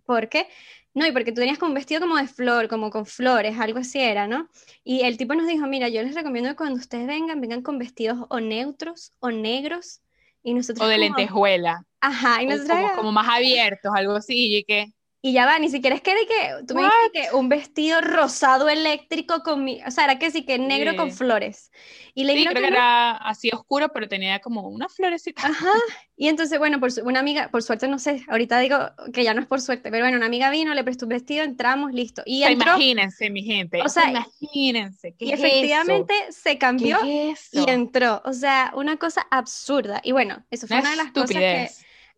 [0.05, 0.47] ¿por qué?
[0.93, 3.79] No, y porque tú tenías como un vestido como de flor, como con flores, algo
[3.79, 4.49] así era, ¿no?
[4.85, 7.77] Y el tipo nos dijo, mira, yo les recomiendo que cuando ustedes vengan, vengan con
[7.77, 10.01] vestidos o neutros o negros.
[10.41, 11.83] Y nosotros o de lentejuela.
[11.99, 12.77] Ajá, y nosotros...
[12.77, 14.93] Como, como, más abiertos, algo así, y que...
[15.25, 17.99] Y ya va, ni siquiera es que, de que tú me dijiste que un vestido
[17.99, 21.71] rosado eléctrico con mi, o sea, era que sí, que negro con flores.
[22.13, 25.47] Y le sí, creo que, era así oscuro, pero tenía como una florecita.
[25.47, 25.71] Ajá.
[26.15, 28.77] Y entonces, bueno, por una amiga, por suerte, no sé, ahorita digo
[29.11, 31.43] que ya no es por suerte, pero bueno, una amiga vino, le prestó un vestido,
[31.43, 32.21] entramos, listo.
[32.23, 33.81] Y imagínense, mi gente.
[33.81, 35.15] O sea, imagínense.
[35.17, 37.33] y efectivamente se cambió y
[37.67, 38.21] entró.
[38.25, 40.01] O sea, una cosa absurda.
[40.03, 41.69] Y bueno, eso fue una, de las cosas que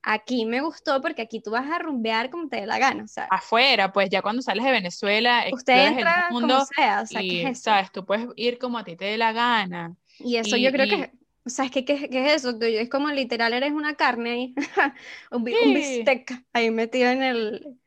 [0.03, 3.07] Aquí me gustó porque aquí tú vas a rumbear como te dé la gana, o
[3.07, 3.25] sea.
[3.29, 7.21] Afuera, pues ya cuando sales de Venezuela, usted entra el mundo como sea, o sea,
[7.21, 9.95] y, ¿qué es sabes, tú puedes ir como a ti te dé la gana.
[10.19, 11.11] Y eso yo creo que,
[11.45, 12.57] o sea, es que ¿qué, es eso?
[12.61, 14.55] Es como literal eres una carne ahí,
[15.31, 17.77] un, bistec ahí metido en el...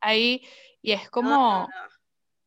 [0.00, 0.42] Ahí,
[0.82, 1.68] y es como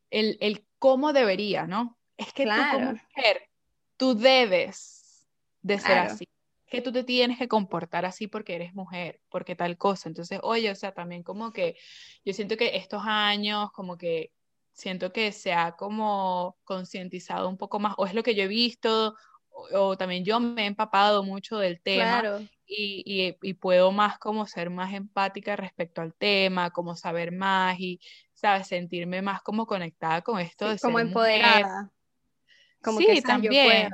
[0.10, 1.98] El, el cómo debería, ¿no?
[2.18, 3.50] Es que tú como mujer,
[3.98, 5.28] tú debes
[5.62, 6.26] de ser así
[6.70, 10.10] que tú te tienes que comportar así porque eres mujer, porque tal cosa.
[10.10, 11.76] Entonces, oye, o sea, también como que
[12.24, 14.32] yo siento que estos años, como que
[14.72, 18.48] siento que se ha como concientizado un poco más, o es lo que yo he
[18.48, 19.16] visto,
[19.50, 22.24] o, también yo me he empapado mucho del tema
[22.66, 28.00] y, y, puedo más como ser más empática respecto al tema, como saber más y,
[28.34, 28.68] ¿sabes?
[28.68, 31.92] Sentirme más como conectada con esto de como empoderada.
[32.82, 33.90] Como sí, también.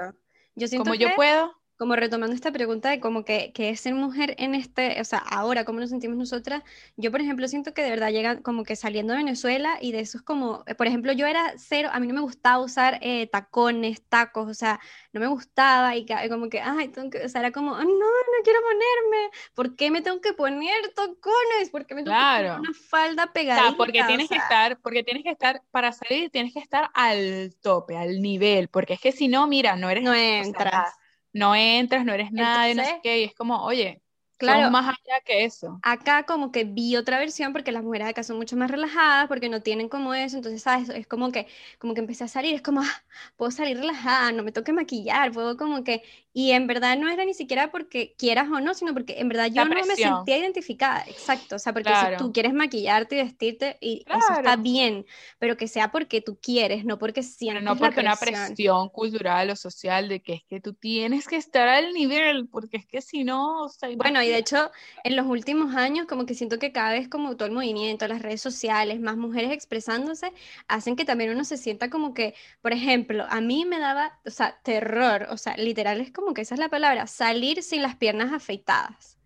[0.55, 3.93] Yo, siento como yo puedo como retomando esta pregunta de como que, que, es ser
[3.93, 6.63] mujer en este, o sea, ahora, ¿cómo nos sentimos nosotras?
[6.95, 9.99] Yo, por ejemplo, siento que de verdad llega como que saliendo de Venezuela y de
[9.99, 12.99] eso es como, eh, por ejemplo, yo era cero, a mí no me gustaba usar
[13.01, 14.79] eh, tacones, tacos, o sea,
[15.11, 18.43] no me gustaba y como que, ay, tengo que, o sea, era como, no, no
[18.43, 21.69] quiero ponerme, ¿por qué me tengo que poner tacones?
[21.71, 23.61] ¿Por qué me tengo que poner una falda pegada?
[23.61, 26.89] O sea, porque tienes que estar, porque tienes que estar, para salir tienes que estar
[26.93, 30.03] al tope, al nivel, porque es que si no, mira, no eres...
[30.03, 30.93] No entras
[31.35, 34.01] no entras, no eres nadie, no sé qué, y es como, oye,
[34.37, 35.79] Claro, más allá que eso.
[35.81, 39.49] Acá como que vi otra versión porque las mujeres acá son mucho más relajadas, porque
[39.49, 40.89] no tienen como eso, entonces, ¿sabes?
[40.89, 41.47] Es como que,
[41.79, 43.03] como que empecé a salir, es como, ah,
[43.37, 47.09] puedo salir relajada, no me tengo que maquillar, puedo como que, y en verdad no
[47.09, 50.37] era ni siquiera porque quieras o no, sino porque en verdad yo no me sentía
[50.37, 55.05] identificada, exacto, o sea, porque si tú quieres maquillarte y vestirte, y eso está bien,
[55.39, 59.55] pero que sea porque tú quieres, no porque sientes no porque una presión cultural o
[59.55, 63.23] social de que es que tú tienes que estar al nivel, porque es que si
[63.23, 64.71] no, o sea, bueno, y de hecho,
[65.03, 68.21] en los últimos años, como que siento que cada vez como todo el movimiento, las
[68.21, 70.31] redes sociales, más mujeres expresándose,
[70.67, 74.29] hacen que también uno se sienta como que, por ejemplo, a mí me daba, o
[74.29, 77.95] sea, terror, o sea, literal es como que esa es la palabra, salir sin las
[77.95, 79.17] piernas afeitadas.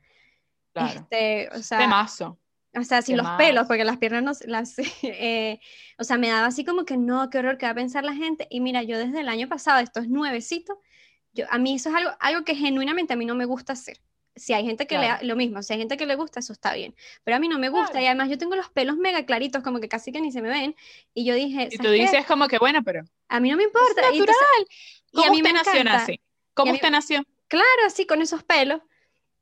[0.73, 0.99] Claro.
[0.99, 2.39] Este, o sea, mazo.
[2.75, 5.59] O sea, sin los pelos, porque las piernas no, las, eh,
[5.97, 8.13] o sea, me daba así como que no, qué horror, qué va a pensar la
[8.13, 8.47] gente.
[8.49, 10.77] Y mira, yo desde el año pasado, estos nuevecitos,
[11.33, 13.99] yo, a mí eso es algo, algo que genuinamente a mí no me gusta hacer
[14.39, 16.73] si hay gente que le lo mismo, si hay gente que le gusta, eso está
[16.73, 16.95] bien.
[17.23, 19.79] Pero a mí no me gusta y además yo tengo los pelos mega claritos, como
[19.79, 20.75] que casi que ni se me ven.
[21.13, 21.69] Y yo dije.
[21.71, 23.03] Y tú dices como que bueno, pero.
[23.27, 24.01] A mí no me importa.
[24.01, 24.67] Es natural.
[25.11, 26.19] Y, a mí me nació así?
[26.53, 27.23] ¿Cómo usted nació?
[27.47, 28.81] Claro, así con esos pelos.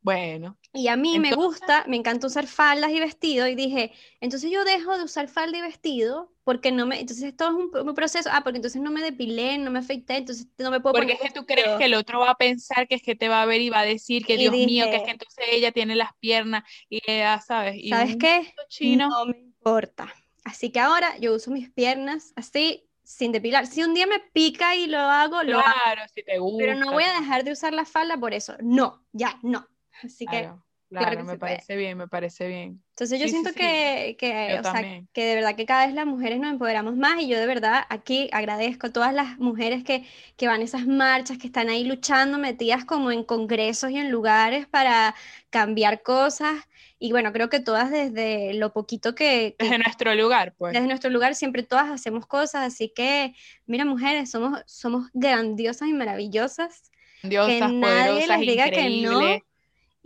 [0.07, 0.57] Bueno.
[0.71, 3.91] Y a mí me gusta, me encanta usar faldas y vestidos y dije,
[4.21, 7.93] entonces yo dejo de usar falda y vestido porque no me, entonces esto es un,
[7.93, 11.11] proceso, ah, porque entonces no me depilé, no me afeité, entonces no me puedo Porque
[11.11, 13.41] es que tú crees que el otro va a pensar que es que te va
[13.41, 15.93] a ver y va a decir que Dios mío, que es que entonces ella tiene
[15.93, 17.75] las piernas y ella, ¿sabes?
[17.75, 18.53] Y ¿Sabes qué?
[18.95, 20.13] No me importa.
[20.45, 23.67] Así que ahora yo uso mis piernas así, sin depilar.
[23.67, 25.69] Si un día me pica y lo hago, lo hago.
[25.83, 26.59] Claro, si te gusta.
[26.59, 28.55] Pero no voy a dejar de usar la falda por eso.
[28.61, 29.67] No, ya, no.
[30.03, 30.49] Así que
[30.89, 32.81] Claro, me parece bien, me parece bien.
[32.91, 36.39] Entonces yo siento que, que, o sea, que de verdad que cada vez las mujeres
[36.39, 40.05] nos empoderamos más y yo de verdad aquí agradezco a todas las mujeres que,
[40.37, 44.11] que van a esas marchas, que están ahí luchando, metidas como en congresos y en
[44.11, 45.13] lugares para
[45.49, 46.55] cambiar cosas.
[46.99, 49.55] Y bueno, creo que todas desde lo poquito que...
[49.59, 50.73] desde nuestro lugar, pues.
[50.73, 53.35] Desde nuestro lugar siempre todas hacemos cosas, así que,
[53.65, 56.91] mira mujeres, somos, somos grandiosas y maravillosas.
[57.21, 59.41] Grandiosas, que nadie les diga que no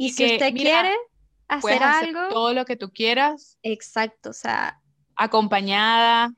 [0.06, 0.92] y, si usted quiere
[1.48, 2.30] hacer algo...
[2.30, 3.58] todo lo que tú quieras.
[3.64, 4.80] Exacto, o sea...
[5.16, 6.34] Acompañada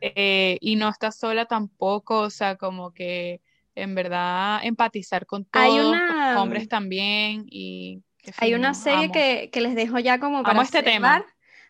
[0.00, 3.40] eh, y no estás sola tampoco, o sea, como que
[3.74, 8.02] en verdad empatizar con todos, los hombres también y
[8.38, 11.24] hay una serie que, les dejo ya como para este tema.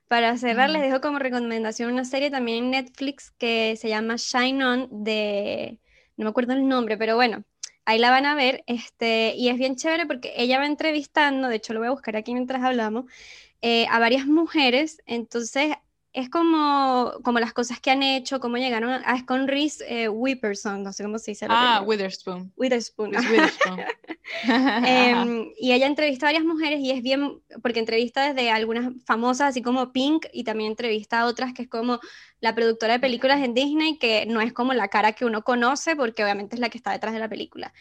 [0.09, 4.65] Para cerrar, les dejo como recomendación una serie también en Netflix que se llama Shine
[4.65, 5.79] On de,
[6.17, 7.45] no me acuerdo el nombre, pero bueno,
[7.85, 11.57] ahí la van a ver, este, y es bien chévere porque ella va entrevistando, de
[11.57, 13.07] hecho lo voy a buscar aquí mientras hablamos,
[13.63, 15.75] eh, a varias mujeres, entonces
[16.13, 20.09] es como, como las cosas que han hecho, cómo llegaron a, es con Reese eh,
[20.09, 21.47] no sé cómo se dice.
[21.49, 22.53] Ah, Witherspoon.
[22.57, 23.13] Witherspoon.
[24.87, 29.49] Em, y ella entrevista a varias mujeres y es bien, porque entrevista desde algunas famosas,
[29.49, 31.99] así como Pink, y también entrevista a otras que es como
[32.41, 35.97] la productora de películas en Disney, que no es como la cara que uno conoce,
[35.97, 37.73] porque obviamente es la que está detrás de la película.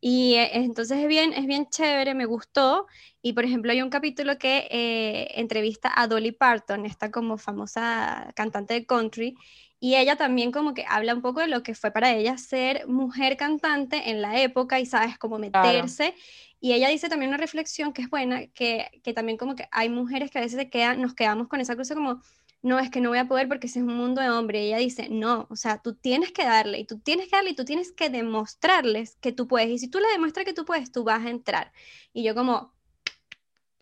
[0.00, 2.86] Y eh, entonces es bien, es bien chévere, me gustó.
[3.22, 8.32] Y por ejemplo, hay un capítulo que eh, entrevista a Dolly Parton, esta como famosa
[8.34, 9.36] cantante de country,
[9.78, 12.86] y ella también como que habla un poco de lo que fue para ella ser
[12.86, 16.14] mujer cantante en la época y sabes cómo meterse.
[16.60, 19.88] Y ella dice también una reflexión que es buena, que, que también como que hay
[19.88, 22.20] mujeres que a veces se quedan, nos quedamos con esa cosa como
[22.62, 24.62] no, es que no voy a poder porque ese es un mundo de hombre.
[24.62, 27.50] Y ella dice, no, o sea, tú tienes que darle, y tú tienes que darle,
[27.50, 29.70] y tú tienes que demostrarles que tú puedes.
[29.70, 31.72] Y si tú le demuestras que tú puedes, tú vas a entrar.
[32.12, 32.72] Y yo como...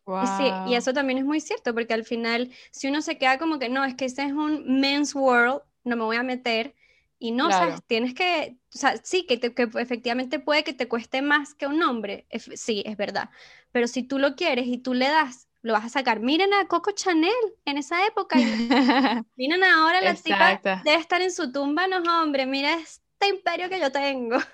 [0.07, 3.39] Y sí, y eso también es muy cierto, porque al final, si uno se queda
[3.39, 6.75] como que no, es que ese es un men's world, no me voy a meter,
[7.19, 10.89] y no, o sea, tienes que, o sea, sí, que, que, efectivamente puede que te
[10.89, 13.29] cueste más que un hombre, sí, es verdad,
[13.73, 16.21] pero si tú lo quieres y tú le das lo vas a sacar.
[16.21, 17.31] Miren a Coco Chanel
[17.67, 18.37] en esa época.
[19.37, 23.79] Miren ahora la tipa debe estar en su tumba, no hombre, mira este imperio que
[23.79, 24.39] yo tengo.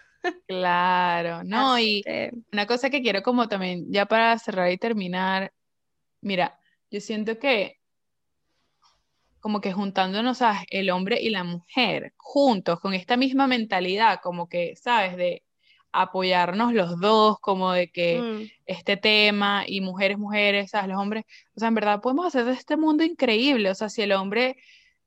[0.49, 2.03] Claro, no, y
[2.51, 5.53] una cosa que quiero como también, ya para cerrar y terminar,
[6.23, 6.59] mira,
[6.91, 7.79] yo siento que
[9.39, 14.49] como que juntándonos a el hombre y la mujer juntos con esta misma mentalidad, como
[14.49, 15.19] que, ¿sabes?
[15.19, 15.44] De
[15.95, 18.51] apoyarnos los dos, como de que mm.
[18.67, 20.89] este tema y mujeres, mujeres, ¿sabes?
[20.89, 21.25] Los hombres,
[21.55, 24.57] o sea, en verdad podemos hacer de este mundo increíble, o sea, si el hombre,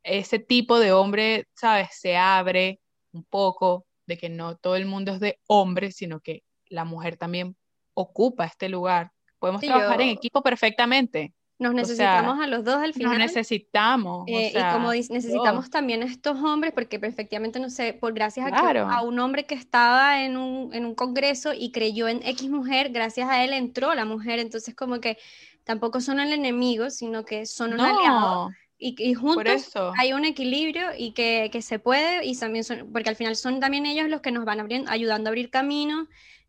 [0.03, 1.89] ese tipo de hombre, ¿sabes?
[1.91, 2.79] Se abre
[3.11, 7.17] un poco de que no todo el mundo es de hombre, sino que la mujer
[7.17, 7.57] también
[7.93, 9.11] ocupa este lugar.
[9.39, 11.33] Podemos trabajar en equipo perfectamente.
[11.59, 13.17] Nos necesitamos a los dos al final.
[13.17, 14.25] Nos necesitamos.
[14.27, 18.81] Eh, y como necesitamos también a estos hombres, porque perfectamente, no sé, por gracias a,
[18.81, 22.89] a un hombre que estaba en un, en un congreso y creyó en X mujer,
[22.89, 24.37] gracias a él entró la mujer.
[24.37, 25.17] Entonces, como que
[25.63, 28.51] tampoco son el enemigo, sino que son un aliado.
[28.79, 33.09] Y, y, juntos hay un equilibrio y que, que, se puede, y también son, porque
[33.09, 36.07] al final son también ellos los que nos van abriendo, ayudando a abrir caminos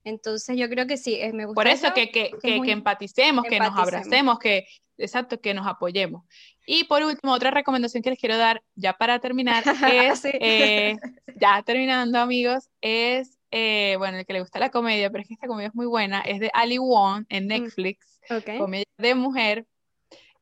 [0.09, 1.55] entonces yo creo que sí, eh, me gusta.
[1.55, 6.25] Por eso, que, que, que, empaticemos, que nos abracemos, que, exacto, que nos apoyemos.
[6.67, 10.97] Y por último, otra recomendación que les quiero dar, ya para terminar, es, eh,
[11.37, 15.35] ya terminando amigos, es, eh, bueno, el que le gusta la comedia, pero es que
[15.35, 18.21] esta comedia es muy buena, es de Ali Wong en mm, Netflix,
[18.59, 19.67] comedia de mujer,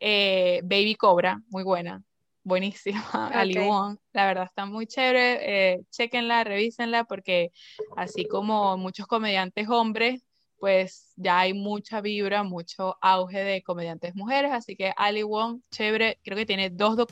[0.01, 2.06] Baby Cobra, muy buena
[2.47, 3.03] buenísima,
[3.35, 3.99] Ali Wong.
[4.13, 5.75] La verdad está muy chévere.
[5.75, 7.51] Eh, chequenla, revísenla, porque
[7.97, 10.25] así como muchos comediantes hombres,
[10.59, 14.53] pues ya hay mucha vibra, mucho auge de comediantes mujeres.
[14.53, 16.19] Así que Ali Wong, chévere.
[16.23, 17.07] Creo que tiene dos,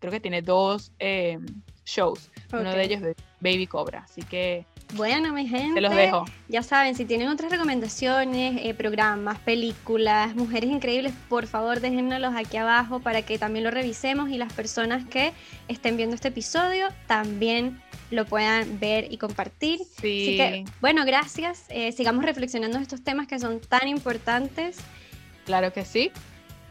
[0.00, 1.38] creo que tiene dos eh,
[1.84, 2.30] shows.
[2.52, 4.04] Uno de ellos de Baby Cobra.
[4.04, 4.64] Así que
[4.94, 5.80] bueno, mi gente.
[5.80, 6.24] los dejo.
[6.48, 12.56] Ya saben, si tienen otras recomendaciones, eh, programas, películas, mujeres increíbles, por favor déjennos aquí
[12.56, 15.32] abajo para que también lo revisemos y las personas que
[15.68, 17.80] estén viendo este episodio también
[18.10, 19.78] lo puedan ver y compartir.
[20.00, 20.22] Sí.
[20.22, 21.66] Así que, bueno, gracias.
[21.68, 24.78] Eh, sigamos reflexionando estos temas que son tan importantes.
[25.44, 26.10] Claro que sí.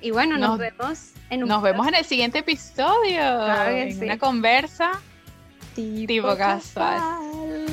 [0.01, 3.21] Y bueno, nos, vemos en un Nos vemos en el siguiente episodio.
[3.67, 4.91] en una conversa
[5.75, 7.67] tipo, tipo casual.